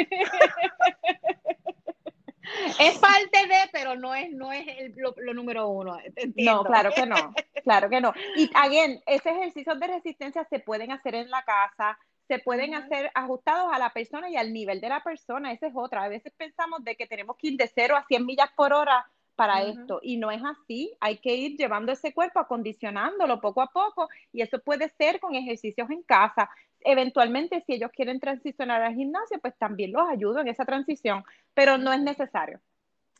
es 2.80 2.98
parte 2.98 3.46
de, 3.46 3.68
pero 3.72 3.96
no 3.96 4.14
es, 4.14 4.30
no 4.30 4.52
es 4.52 4.64
lo, 4.96 5.12
número 5.34 5.68
uno. 5.68 5.98
No, 6.36 6.64
claro 6.64 6.92
que 6.94 7.04
no, 7.04 7.34
claro 7.62 7.90
que 7.90 8.00
no. 8.00 8.14
Y 8.36 8.50
again, 8.54 9.02
ese 9.04 9.28
ejercicio 9.30 9.74
de 9.74 9.86
resistencia 9.86 10.46
se 10.48 10.60
pueden 10.60 10.92
hacer 10.92 11.14
en 11.14 11.28
la 11.30 11.44
casa, 11.44 11.98
se 12.28 12.38
pueden 12.38 12.74
hacer 12.74 13.10
ajustados 13.14 13.72
a 13.72 13.78
la 13.78 13.90
persona 13.90 14.28
y 14.28 14.36
al 14.36 14.52
nivel 14.52 14.80
de 14.80 14.88
la 14.88 15.02
persona. 15.02 15.52
Esa 15.52 15.68
es 15.68 15.72
otra. 15.76 16.04
A 16.04 16.08
veces 16.08 16.32
pensamos 16.36 16.82
de 16.84 16.96
que 16.96 17.06
tenemos 17.06 17.36
que 17.36 17.48
ir 17.48 17.56
de 17.56 17.70
0 17.72 17.96
a 17.96 18.04
100 18.06 18.26
millas 18.26 18.50
por 18.56 18.72
hora 18.72 19.06
para 19.36 19.62
esto 19.62 20.00
y 20.02 20.16
no 20.16 20.30
es 20.30 20.42
así. 20.42 20.96
Hay 21.00 21.18
que 21.18 21.34
ir 21.34 21.56
llevando 21.56 21.92
ese 21.92 22.12
cuerpo, 22.12 22.40
acondicionándolo 22.40 23.40
poco 23.40 23.60
a 23.60 23.68
poco 23.68 24.08
y 24.32 24.42
eso 24.42 24.58
puede 24.60 24.88
ser 24.88 25.20
con 25.20 25.34
ejercicios 25.34 25.88
en 25.90 26.02
casa. 26.02 26.50
Eventualmente, 26.80 27.62
si 27.66 27.74
ellos 27.74 27.90
quieren 27.92 28.18
transicionar 28.18 28.82
al 28.82 28.94
gimnasio, 28.94 29.38
pues 29.40 29.56
también 29.58 29.92
los 29.92 30.08
ayudo 30.08 30.40
en 30.40 30.48
esa 30.48 30.64
transición, 30.64 31.24
pero 31.54 31.78
no 31.78 31.92
es 31.92 32.00
necesario. 32.00 32.60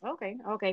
Ok, 0.01 0.23
ok. 0.45 0.63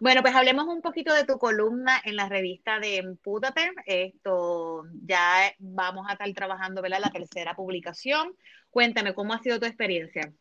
Bueno, 0.00 0.22
pues 0.22 0.34
hablemos 0.34 0.66
un 0.66 0.80
poquito 0.80 1.12
de 1.12 1.24
tu 1.24 1.38
columna 1.38 2.00
en 2.04 2.14
la 2.14 2.28
revista 2.28 2.78
de 2.78 2.98
Empúdate. 2.98 3.72
Esto 3.86 4.84
ya 5.04 5.52
vamos 5.58 6.06
a 6.08 6.12
estar 6.12 6.32
trabajando, 6.32 6.80
¿verdad? 6.80 7.00
La 7.00 7.10
tercera 7.10 7.54
publicación. 7.54 8.36
Cuéntame, 8.70 9.14
¿cómo 9.14 9.34
ha 9.34 9.40
sido 9.40 9.58
tu 9.58 9.66
experiencia? 9.66 10.32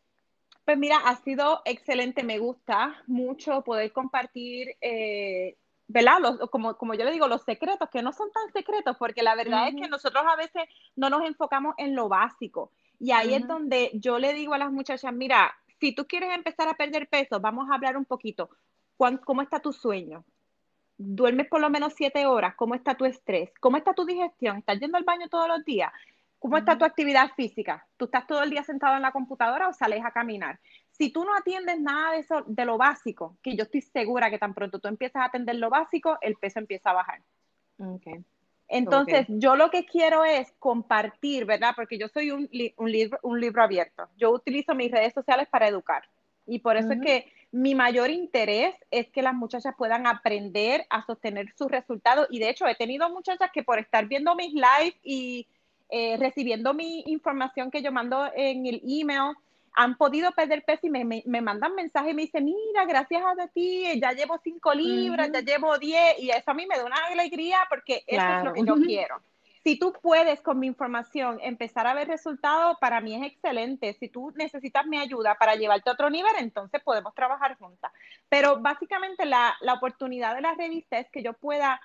Pues 0.66 0.78
mira, 0.78 0.98
ha 0.98 1.16
sido 1.16 1.62
excelente. 1.66 2.24
Me 2.24 2.38
gusta 2.38 3.02
mucho 3.08 3.64
poder 3.64 3.92
compartir, 3.92 4.76
eh, 4.82 5.58
¿verdad? 5.88 6.38
como, 6.52 6.78
como 6.78 6.94
yo 6.94 7.06
le 7.06 7.14
digo, 7.14 7.28
los 7.28 7.44
secretos, 7.44 7.90
que 7.90 8.04
no 8.04 8.14
son 8.14 8.30
tan 8.32 8.52
secretos, 8.54 8.98
porque 8.98 9.24
la 9.24 9.34
verdad 9.34 9.70
es 9.70 9.76
que 9.76 9.88
nosotros 9.88 10.24
a 10.28 10.36
veces 10.36 10.64
no 10.96 11.10
nos 11.10 11.26
enfocamos 11.26 11.74
en 11.78 11.96
lo 11.96 12.08
básico. 12.08 12.72
Y 13.00 13.12
ahí 13.12 13.34
es 13.34 13.48
donde 13.48 13.92
yo 13.94 14.20
le 14.20 14.34
digo 14.34 14.54
a 14.54 14.58
las 14.58 14.72
muchachas, 14.72 15.14
mira, 15.14 15.56
si 15.80 15.94
tú 15.94 16.08
quieres 16.08 16.34
empezar 16.34 16.68
a 16.68 16.74
perder 16.74 17.08
peso, 17.08 17.40
vamos 17.40 17.70
a 17.70 17.76
hablar 17.76 17.98
un 17.98 18.06
poquito. 18.06 18.50
¿Cómo 18.98 19.42
está 19.42 19.60
tu 19.60 19.74
sueño? 19.74 20.24
¿Duermes 20.98 21.48
por 21.48 21.62
lo 21.62 21.70
menos 21.70 21.94
siete 21.96 22.26
horas? 22.26 22.56
¿Cómo 22.56 22.74
está 22.74 22.96
tu 22.96 23.06
estrés? 23.06 23.52
¿Cómo 23.60 23.78
está 23.78 23.94
tu 23.94 24.06
digestión? 24.06 24.58
¿Estás 24.58 24.80
yendo 24.80 24.98
al 24.98 25.04
baño 25.04 25.28
todos 25.30 25.48
los 25.48 25.64
días? 25.64 25.92
¿Cómo 26.40 26.58
está 26.58 26.78
tu 26.78 26.86
actividad 26.86 27.32
física? 27.36 27.88
¿Tú 27.98 28.06
estás 28.06 28.28
todo 28.28 28.44
el 28.44 28.52
día 28.52 28.64
sentado 28.64 28.96
en 28.96 29.02
la 29.02 29.12
computadora 29.12 29.68
o 29.68 29.74
sales 29.74 30.04
a 30.06 30.12
caminar? 30.12 30.60
Si 30.92 31.12
tú 31.12 31.24
no 31.24 31.36
atiendes 31.36 31.80
nada 31.80 32.12
de 32.12 32.20
eso, 32.20 32.44
de 32.48 32.66
lo 32.66 32.78
básico, 32.78 33.38
que 33.42 33.56
yo 33.56 33.64
estoy 33.64 33.82
segura 33.82 34.30
que 34.30 34.38
tan 34.38 34.54
pronto 34.54 34.80
tú 34.80 34.88
empiezas 34.88 35.22
a 35.22 35.26
atender 35.26 35.56
lo 35.56 35.70
básico, 35.70 36.18
el 36.22 36.36
peso 36.36 36.60
empieza 36.60 36.92
a 36.92 36.94
bajar. 36.94 37.22
Okay. 37.80 38.24
Entonces, 38.68 39.26
yo 39.30 39.56
lo 39.56 39.70
que 39.70 39.86
quiero 39.86 40.26
es 40.26 40.52
compartir, 40.60 41.46
¿verdad? 41.46 41.74
Porque 41.76 41.98
yo 41.98 42.08
soy 42.10 42.32
un, 42.32 42.50
libro, 42.52 43.20
un 43.24 43.40
libro 43.40 43.64
abierto. 43.64 44.10
Yo 44.18 44.32
utilizo 44.32 44.76
mis 44.76 44.92
redes 44.92 45.14
sociales 45.14 45.48
para 45.50 45.68
educar. 45.68 46.04
Y 46.46 46.60
por 46.60 46.78
eso 46.78 46.94
es 46.94 47.02
que 47.02 47.32
mi 47.52 47.76
mayor 47.76 48.10
interés 48.10 48.76
es 48.92 49.08
que 49.10 49.22
las 49.22 49.34
muchachas 49.34 49.74
puedan 49.78 50.06
aprender 50.06 50.86
a 50.90 51.06
sostener 51.06 51.54
sus 51.58 51.70
resultados. 51.70 52.28
Y 52.30 52.40
de 52.40 52.50
hecho, 52.50 52.68
he 52.68 52.76
tenido 52.76 53.10
muchachas 53.10 53.50
que 53.54 53.64
por 53.64 53.80
estar 53.80 54.06
viendo 54.08 54.36
mis 54.36 54.54
lives 54.54 54.96
y 55.04 55.48
eh, 55.90 56.18
recibiendo 56.18 56.74
mi 56.74 57.04
información 57.08 57.72
que 57.72 57.82
yo 57.82 57.92
mando 57.92 58.30
en 58.36 58.66
el 58.66 58.82
email, 58.86 59.36
han 59.78 59.96
podido 59.96 60.32
perder 60.32 60.66
peso 60.66 60.88
y 60.88 60.90
me, 60.90 61.06
me, 61.06 61.42
mandan 61.42 61.76
mensajes 61.76 62.12
y 62.12 62.16
me 62.16 62.24
dicen, 62.24 62.46
mira, 62.46 62.84
gracias 62.86 63.22
a 63.24 63.48
ti, 63.48 63.86
ya 64.02 64.12
llevo 64.12 64.40
cinco 64.44 64.74
libras, 64.74 65.30
ya 65.32 65.42
llevo 65.42 65.78
diez, 65.78 66.18
y 66.18 66.32
eso 66.32 66.50
a 66.50 66.56
mí 66.56 66.66
me 66.66 66.76
da 66.76 66.84
una 66.84 66.96
alegría 67.12 67.60
porque 67.70 68.04
eso 68.08 68.26
es 68.26 68.44
lo 68.44 68.54
que 68.54 68.66
yo 68.66 68.76
quiero. 68.76 69.22
si 69.64 69.78
tú 69.78 69.94
puedes 70.02 70.42
con 70.42 70.58
mi 70.58 70.66
información 70.66 71.38
empezar 71.44 71.86
a 71.86 71.94
ver 71.94 72.08
resultados, 72.08 72.76
para 72.82 73.02
mí 73.02 73.14
es 73.14 73.32
excelente. 73.32 73.94
Si 74.00 74.10
tú 74.10 74.34
necesitas 74.36 74.88
mi 74.88 74.98
ayuda 74.98 75.36
para 75.36 75.54
llevarte 75.54 75.92
a 75.92 75.94
otro 75.94 76.10
nivel, 76.10 76.34
entonces 76.40 76.82
podemos 76.82 77.14
trabajar 77.14 77.56
juntas. 77.60 77.92
Pero 78.30 78.60
básicamente 78.60 79.28
la, 79.28 79.56
la 79.62 79.76
oportunidad 79.76 80.34
de 80.34 80.42
la 80.42 80.56
revista 80.56 80.98
es 80.98 81.08
que 81.12 81.22
yo 81.22 81.34
pueda 81.34 81.80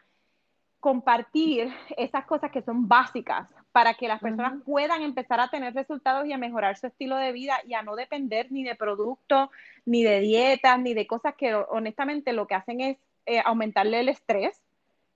compartir 0.81 1.71
esas 1.99 2.25
cosas 2.25 2.51
que 2.51 2.63
son 2.63 2.89
básicas 2.89 3.51
para 3.73 3.95
que 3.95 4.07
las 4.07 4.21
personas 4.21 4.63
puedan 4.65 5.03
empezar 5.03 5.41
a 5.41 5.49
tener 5.49 5.75
resultados 5.75 6.27
y 6.27 6.33
a 6.33 6.39
mejorar 6.39 6.77
su 6.77 6.87
estilo 6.87 7.17
de 7.17 7.33
vida 7.33 7.57
y 7.67 7.75
a 7.75 7.83
no 7.83 7.97
depender 7.97 8.53
ni 8.53 8.65
de 8.65 8.75
productos, 8.75 9.49
ni 9.87 10.03
de 10.03 10.21
dietas, 10.21 10.79
ni 10.79 10.95
de 10.95 11.07
cosas 11.07 11.35
que 11.35 11.55
honestamente 11.55 12.33
lo 12.33 12.47
que 12.47 12.55
hacen 12.55 12.81
es 12.83 12.99
eh, 13.27 13.41
aumentarle 13.45 14.01
el 14.01 14.11
estrés, 14.11 14.61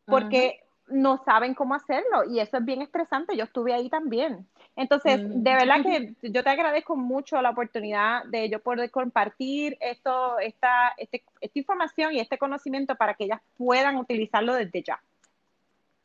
porque 0.06 0.60
no 0.88 1.22
saben 1.24 1.54
cómo 1.54 1.74
hacerlo 1.74 2.24
y 2.30 2.40
eso 2.40 2.58
es 2.58 2.64
bien 2.64 2.80
estresante. 2.80 3.36
Yo 3.36 3.44
estuve 3.44 3.74
ahí 3.74 3.90
también. 3.90 4.46
Entonces, 4.76 5.20
mm. 5.20 5.42
de 5.42 5.54
verdad 5.54 5.82
que 5.82 6.14
yo 6.30 6.44
te 6.44 6.50
agradezco 6.50 6.96
mucho 6.96 7.40
la 7.42 7.50
oportunidad 7.50 8.24
de 8.24 8.48
yo 8.48 8.60
poder 8.60 8.90
compartir 8.90 9.76
esto, 9.80 10.38
esta, 10.38 10.94
este, 10.96 11.24
esta 11.40 11.58
información 11.58 12.14
y 12.14 12.20
este 12.20 12.38
conocimiento 12.38 12.94
para 12.94 13.14
que 13.14 13.24
ellas 13.24 13.40
puedan 13.58 13.96
utilizarlo 13.96 14.54
desde 14.54 14.82
ya. 14.82 15.00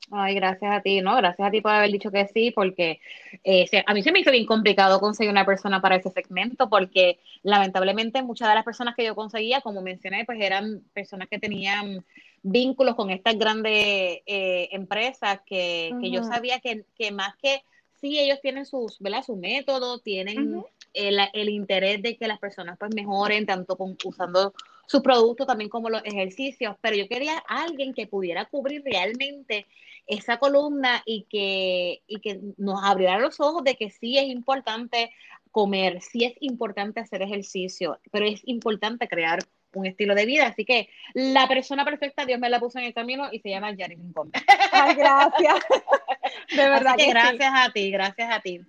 Ay, 0.10 0.36
gracias 0.36 0.72
a 0.72 0.82
ti, 0.82 1.02
¿no? 1.02 1.16
Gracias 1.16 1.48
a 1.48 1.52
ti 1.52 1.62
por 1.62 1.72
haber 1.72 1.92
dicho 1.92 2.12
que 2.12 2.28
sí, 2.28 2.52
porque 2.52 3.00
eh, 3.44 3.66
a 3.86 3.94
mí 3.94 4.02
se 4.02 4.12
me 4.12 4.20
hizo 4.20 4.32
bien 4.32 4.46
complicado 4.46 5.00
conseguir 5.00 5.32
una 5.32 5.46
persona 5.46 5.82
para 5.82 5.96
ese 5.96 6.10
segmento, 6.10 6.70
porque 6.70 7.20
lamentablemente 7.44 8.22
muchas 8.24 8.50
de 8.50 8.56
las 8.56 8.66
personas 8.66 8.96
que 8.96 9.06
yo 9.06 9.16
conseguía, 9.16 9.62
como 9.62 9.82
mencioné, 9.82 10.26
pues 10.26 10.40
eran 10.42 10.82
personas 10.94 11.30
que 11.30 11.40
tenían 11.40 12.04
vínculos 12.44 12.96
con 12.96 13.10
estas 13.12 13.38
grandes 13.38 14.20
eh, 14.26 14.70
empresas 14.72 15.42
que, 15.46 15.94
que, 16.02 16.12
yo 16.12 16.24
sabía 16.24 16.60
que, 16.60 16.84
que, 16.98 17.12
más 17.12 17.36
que 17.38 17.62
sí, 18.02 18.20
ellos 18.20 18.40
tienen 18.42 18.66
sus, 18.66 19.00
¿verdad? 19.00 19.24
Su 19.24 19.36
método, 19.36 20.00
tienen 20.00 20.64
el, 20.94 21.20
el, 21.34 21.50
interés 21.50 22.02
de 22.02 22.18
que 22.18 22.28
las 22.28 22.40
personas 22.40 22.78
pues 22.78 22.94
mejoren, 22.94 23.46
tanto 23.46 23.78
con, 23.78 23.96
usando 24.04 24.54
su 24.88 25.02
producto 25.02 25.46
también 25.46 25.70
como 25.70 25.90
los 25.90 26.04
ejercicios, 26.04 26.76
pero 26.82 26.98
yo 26.98 27.08
quería 27.08 27.38
alguien 27.48 27.94
que 27.94 28.08
pudiera 28.08 28.46
cubrir 28.46 28.84
realmente 28.84 29.68
esa 30.12 30.38
columna 30.38 31.02
y 31.06 31.24
que, 31.30 32.04
y 32.06 32.20
que 32.20 32.42
nos 32.58 32.84
abriera 32.84 33.18
los 33.18 33.40
ojos 33.40 33.64
de 33.64 33.76
que 33.76 33.90
sí 33.90 34.18
es 34.18 34.26
importante 34.26 35.10
comer, 35.52 36.02
sí 36.02 36.26
es 36.26 36.34
importante 36.42 37.00
hacer 37.00 37.22
ejercicio, 37.22 37.98
pero 38.12 38.26
es 38.26 38.42
importante 38.46 39.08
crear 39.08 39.40
un 39.74 39.86
estilo 39.86 40.14
de 40.14 40.26
vida. 40.26 40.48
Así 40.48 40.66
que 40.66 40.90
la 41.14 41.48
persona 41.48 41.86
perfecta, 41.86 42.26
Dios 42.26 42.42
me 42.42 42.50
la 42.50 42.60
puso 42.60 42.78
en 42.78 42.86
el 42.86 42.94
camino 42.94 43.30
y 43.32 43.40
se 43.40 43.50
llama 43.50 43.72
Yari 43.72 43.96
Rincón. 43.96 44.32
Ay, 44.74 44.96
gracias. 44.96 45.56
De 46.56 46.70
verdad. 46.70 46.96
que, 46.98 47.10
gracias 47.10 47.54
a 47.56 47.72
ti, 47.72 47.90
gracias 47.90 48.36
a 48.36 48.42
ti. 48.42 48.60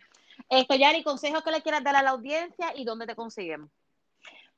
Esto, 0.48 0.76
Yari, 0.76 1.02
consejos 1.02 1.42
que 1.42 1.50
le 1.50 1.62
quieras 1.62 1.82
dar 1.82 1.96
a 1.96 2.02
la 2.04 2.10
audiencia 2.10 2.72
y 2.76 2.84
dónde 2.84 3.06
te 3.06 3.16
consiguen. 3.16 3.68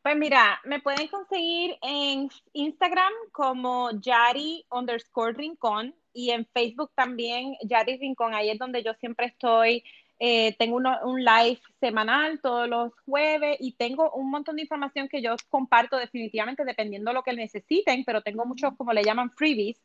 Pues 0.03 0.17
mira, 0.17 0.61
me 0.65 0.81
pueden 0.81 1.09
conseguir 1.09 1.79
en 1.81 2.29
Instagram 2.53 3.13
como 3.33 3.91
Yari 4.03 4.67
underscore 4.71 5.33
Rincón 5.33 5.95
y 6.15 6.31
en 6.31 6.47
Facebook 6.47 6.93
también 6.95 7.57
Yari 7.63 7.99
Rincón. 7.99 8.35
Ahí 8.35 8.51
es 8.51 8.59
donde 8.59 8.83
yo 8.83 8.95
siempre 8.95 9.27
estoy. 9.27 9.85
Eh, 10.21 10.55
tengo 10.59 10.77
un 10.77 11.25
live 11.25 11.61
semanal 11.81 12.41
todos 12.41 12.69
los 12.69 12.93
jueves 13.05 13.57
y 13.61 13.73
tengo 13.73 14.13
un 14.13 14.31
montón 14.31 14.57
de 14.57 14.63
información 14.63 15.09
que 15.09 15.21
yo 15.21 15.35
comparto 15.51 15.99
definitivamente 15.99 16.65
dependiendo 16.65 17.11
de 17.11 17.15
lo 17.15 17.23
que 17.25 17.33
necesiten, 17.33 18.05
pero 18.05 18.23
tengo 18.23 18.47
muchos, 18.47 18.75
como 18.77 18.93
le 18.93 19.03
llaman, 19.03 19.33
freebies 19.33 19.83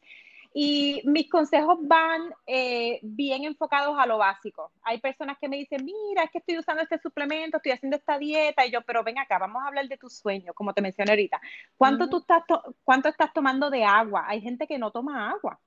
y 0.54 1.02
mis 1.06 1.30
consejos 1.30 1.78
van 1.82 2.34
eh, 2.48 3.00
bien 3.04 3.44
enfocados 3.44 3.98
a 4.00 4.06
lo 4.06 4.18
básico. 4.18 4.72
Hay 4.82 5.00
personas 5.00 5.38
que 5.40 5.48
me 5.48 5.58
dicen, 5.58 5.86
mira, 5.86 6.24
es 6.24 6.32
que 6.32 6.40
estoy 6.40 6.58
usando 6.58 6.82
este 6.82 7.00
suplemento, 7.00 7.58
estoy 7.58 7.74
haciendo 7.74 7.98
esta 7.98 8.18
dieta, 8.18 8.66
y 8.66 8.72
yo, 8.72 8.82
pero 8.82 9.04
ven 9.04 9.20
acá, 9.20 9.38
vamos 9.38 9.64
a 9.64 9.68
hablar 9.68 9.88
de 9.88 9.98
tu 9.98 10.10
sueño, 10.10 10.54
como 10.54 10.74
te 10.74 10.82
mencioné 10.82 11.12
ahorita. 11.12 11.40
¿Cuánto, 11.78 12.10
tú 12.10 12.18
estás 12.18 12.44
¿Cuánto 12.84 13.10
estás 13.10 13.32
tomando 13.34 13.70
de 13.70 13.84
agua? 13.84 14.26
Hay 14.28 14.42
gente 14.42 14.66
que 14.66 14.80
no 14.80 14.92
toma 14.92 15.30
agua. 15.30 15.60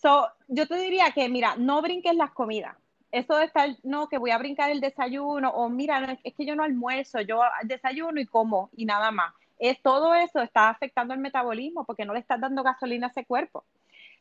So, 0.00 0.28
yo 0.48 0.66
te 0.66 0.76
diría 0.76 1.10
que, 1.12 1.28
mira, 1.28 1.54
no 1.56 1.80
brinques 1.82 2.14
las 2.14 2.32
comidas. 2.32 2.76
Eso 3.10 3.36
de 3.36 3.44
estar, 3.44 3.68
no, 3.84 4.08
que 4.08 4.18
voy 4.18 4.32
a 4.32 4.38
brincar 4.38 4.70
el 4.70 4.80
desayuno, 4.80 5.50
o 5.50 5.68
mira, 5.68 6.18
es 6.24 6.34
que 6.34 6.44
yo 6.44 6.56
no 6.56 6.64
almuerzo, 6.64 7.20
yo 7.20 7.40
desayuno 7.62 8.20
y 8.20 8.26
como, 8.26 8.70
y 8.76 8.84
nada 8.86 9.10
más 9.12 9.32
es 9.58 9.80
todo 9.82 10.14
eso 10.14 10.40
está 10.40 10.68
afectando 10.68 11.14
el 11.14 11.20
metabolismo 11.20 11.84
porque 11.84 12.04
no 12.04 12.12
le 12.12 12.20
estás 12.20 12.40
dando 12.40 12.62
gasolina 12.62 13.08
a 13.08 13.10
ese 13.10 13.24
cuerpo. 13.24 13.64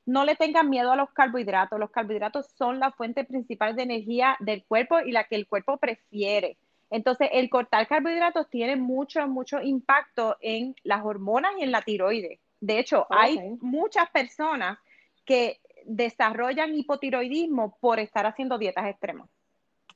No 0.06 0.26
le 0.26 0.36
tengan 0.36 0.70
miedo 0.70 0.92
a 0.92 0.96
los 0.96 1.12
carbohidratos. 1.12 1.80
Los 1.80 1.92
carbohidratos 1.92 2.48
son 2.58 2.80
la 2.80 2.92
fuente 2.92 3.24
principal 3.24 3.76
de 3.76 3.84
energía 3.84 4.36
del 4.40 4.64
cuerpo 4.64 5.00
y 5.00 5.12
la 5.12 5.24
que 5.26 5.36
el 5.36 5.48
cuerpo 5.48 5.78
prefiere. 5.78 6.58
Entonces, 6.90 7.30
el 7.32 7.50
cortar 7.50 7.88
carbohidratos 7.88 8.50
tiene 8.50 8.76
mucho, 8.76 9.26
mucho 9.28 9.62
impacto 9.62 10.38
en 10.42 10.76
las 10.84 11.04
hormonas 11.04 11.54
y 11.58 11.64
en 11.64 11.72
la 11.72 11.82
tiroides. 11.82 12.40
De 12.64 12.80
hecho, 12.80 13.06
hay 13.10 13.58
muchas 13.60 14.10
personas 14.10 14.78
que 15.26 15.60
desarrollan 15.86 16.74
hipotiroidismo 16.74 17.78
por 17.82 18.00
estar 18.00 18.26
haciendo 18.26 18.58
dietas 18.58 18.86
extremas. 18.86 19.28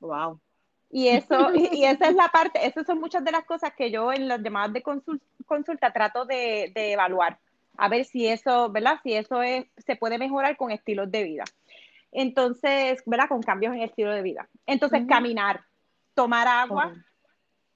Wow. 0.02 0.42
Y 0.90 1.08
eso, 1.08 1.54
y 1.56 1.86
esa 1.86 2.10
es 2.10 2.16
la 2.16 2.28
parte, 2.28 2.68
esas 2.68 2.86
son 2.86 3.00
muchas 3.00 3.24
de 3.24 3.32
las 3.32 3.46
cosas 3.46 3.72
que 3.74 3.90
yo 3.90 4.12
en 4.12 4.28
las 4.28 4.42
llamadas 4.42 4.74
de 4.74 4.84
consulta, 4.84 5.94
trato 5.94 6.26
de, 6.26 6.74
evaluar, 6.76 7.40
a 7.78 7.88
ver 7.88 8.04
si 8.04 8.28
eso, 8.28 8.70
¿verdad? 8.70 9.00
Si 9.02 9.14
eso 9.14 9.42
es, 9.42 9.66
se 9.78 9.96
puede 9.96 10.18
mejorar 10.18 10.58
con 10.58 10.70
estilos 10.70 11.10
de 11.10 11.24
vida. 11.24 11.46
Entonces, 12.12 13.02
¿verdad? 13.06 13.30
Con 13.30 13.42
cambios 13.42 13.74
en 13.74 13.80
el 13.80 13.90
estilo 13.90 14.12
de 14.12 14.24
vida. 14.24 14.50
Entonces, 14.66 15.06
caminar, 15.08 15.62
tomar 16.14 16.50
agua 16.50 16.96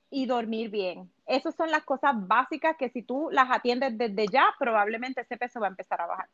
y 0.10 0.25
dormir 0.25 0.69
bien. 0.69 1.10
Esas 1.31 1.55
son 1.55 1.71
las 1.71 1.83
cosas 1.83 2.11
básicas 2.15 2.75
que 2.77 2.89
si 2.89 3.03
tú 3.03 3.29
las 3.31 3.49
atiendes 3.49 3.97
desde 3.97 4.27
ya, 4.27 4.53
probablemente 4.59 5.21
ese 5.21 5.37
peso 5.37 5.61
va 5.61 5.67
a 5.67 5.69
empezar 5.69 6.01
a 6.01 6.05
bajar. 6.05 6.27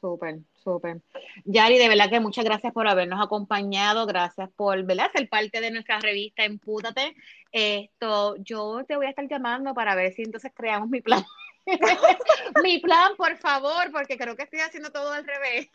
Súper, 0.00 0.40
súper. 0.52 1.00
Yari, 1.44 1.78
de 1.78 1.88
verdad 1.88 2.10
que 2.10 2.18
muchas 2.18 2.44
gracias 2.44 2.72
por 2.72 2.88
habernos 2.88 3.24
acompañado, 3.24 4.04
gracias 4.04 4.50
por 4.56 4.82
¿verdad? 4.82 5.12
ser 5.14 5.28
parte 5.28 5.60
de 5.60 5.70
nuestra 5.70 6.00
revista 6.00 6.44
Empútate. 6.44 7.14
Esto, 7.52 8.34
yo 8.38 8.84
te 8.84 8.96
voy 8.96 9.06
a 9.06 9.10
estar 9.10 9.28
llamando 9.28 9.72
para 9.74 9.94
ver 9.94 10.12
si 10.12 10.22
entonces 10.22 10.50
creamos 10.54 10.88
mi 10.88 11.00
plan. 11.00 11.24
mi 12.64 12.78
plan, 12.78 13.16
por 13.16 13.36
favor, 13.36 13.90
porque 13.92 14.18
creo 14.18 14.36
que 14.36 14.42
estoy 14.42 14.60
haciendo 14.60 14.90
todo 14.90 15.12
al 15.12 15.24
revés. 15.24 15.68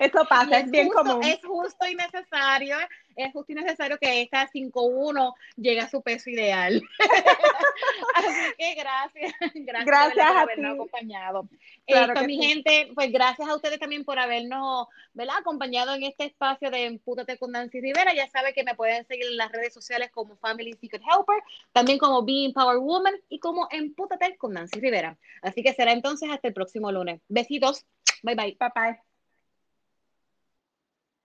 Eso 0.00 0.24
pasa, 0.28 0.60
es, 0.60 0.70
bien 0.70 0.88
común. 0.88 1.22
Es 1.24 1.44
justo 1.44 1.86
y 1.86 1.94
necesario 1.96 2.76
es 3.16 3.32
justo 3.32 3.52
y 3.52 3.54
necesario 3.54 3.98
que 3.98 4.22
esta 4.22 4.48
5-1 4.48 5.34
llegue 5.56 5.80
a 5.80 5.88
su 5.88 6.02
peso 6.02 6.30
ideal. 6.30 6.82
Así 8.14 8.52
que 8.58 8.74
gracias, 8.74 9.32
gracias, 9.54 10.14
por 10.14 10.36
habernos 10.36 10.74
acompañado. 10.74 11.48
Esto, 11.86 12.22
mi 12.24 12.42
gente, 12.42 12.90
pues 12.94 13.12
gracias 13.12 13.48
a 13.48 13.54
ustedes 13.54 13.78
también 13.78 14.04
por 14.04 14.18
habernos 14.18 14.86
¿verdad? 15.12 15.36
acompañado 15.38 15.94
en 15.94 16.02
este 16.04 16.24
espacio 16.24 16.70
de 16.70 16.86
Empútate 16.86 17.38
con 17.38 17.52
Nancy 17.52 17.80
Rivera. 17.80 18.14
Ya 18.14 18.28
saben 18.28 18.54
que 18.54 18.64
me 18.64 18.74
pueden 18.74 19.06
seguir 19.06 19.26
en 19.26 19.36
las 19.36 19.52
redes 19.52 19.74
sociales 19.74 20.10
como 20.12 20.36
Family 20.36 20.72
Secret 20.74 21.02
Helper, 21.02 21.42
también 21.72 21.98
como 21.98 22.24
Being 22.24 22.52
Power 22.52 22.78
Woman 22.78 23.14
y 23.28 23.38
como 23.38 23.68
Empútate 23.70 24.36
con 24.36 24.52
Nancy 24.52 24.80
Rivera. 24.80 25.18
Así 25.42 25.62
que 25.62 25.72
será 25.72 25.92
entonces 25.92 26.30
hasta 26.30 26.48
el 26.48 26.54
próximo 26.54 26.92
lunes. 26.92 27.20
Besitos. 27.28 27.84
Bye 28.22 28.34
bye. 28.34 28.56
Bye 28.58 28.70
bye. 28.74 29.09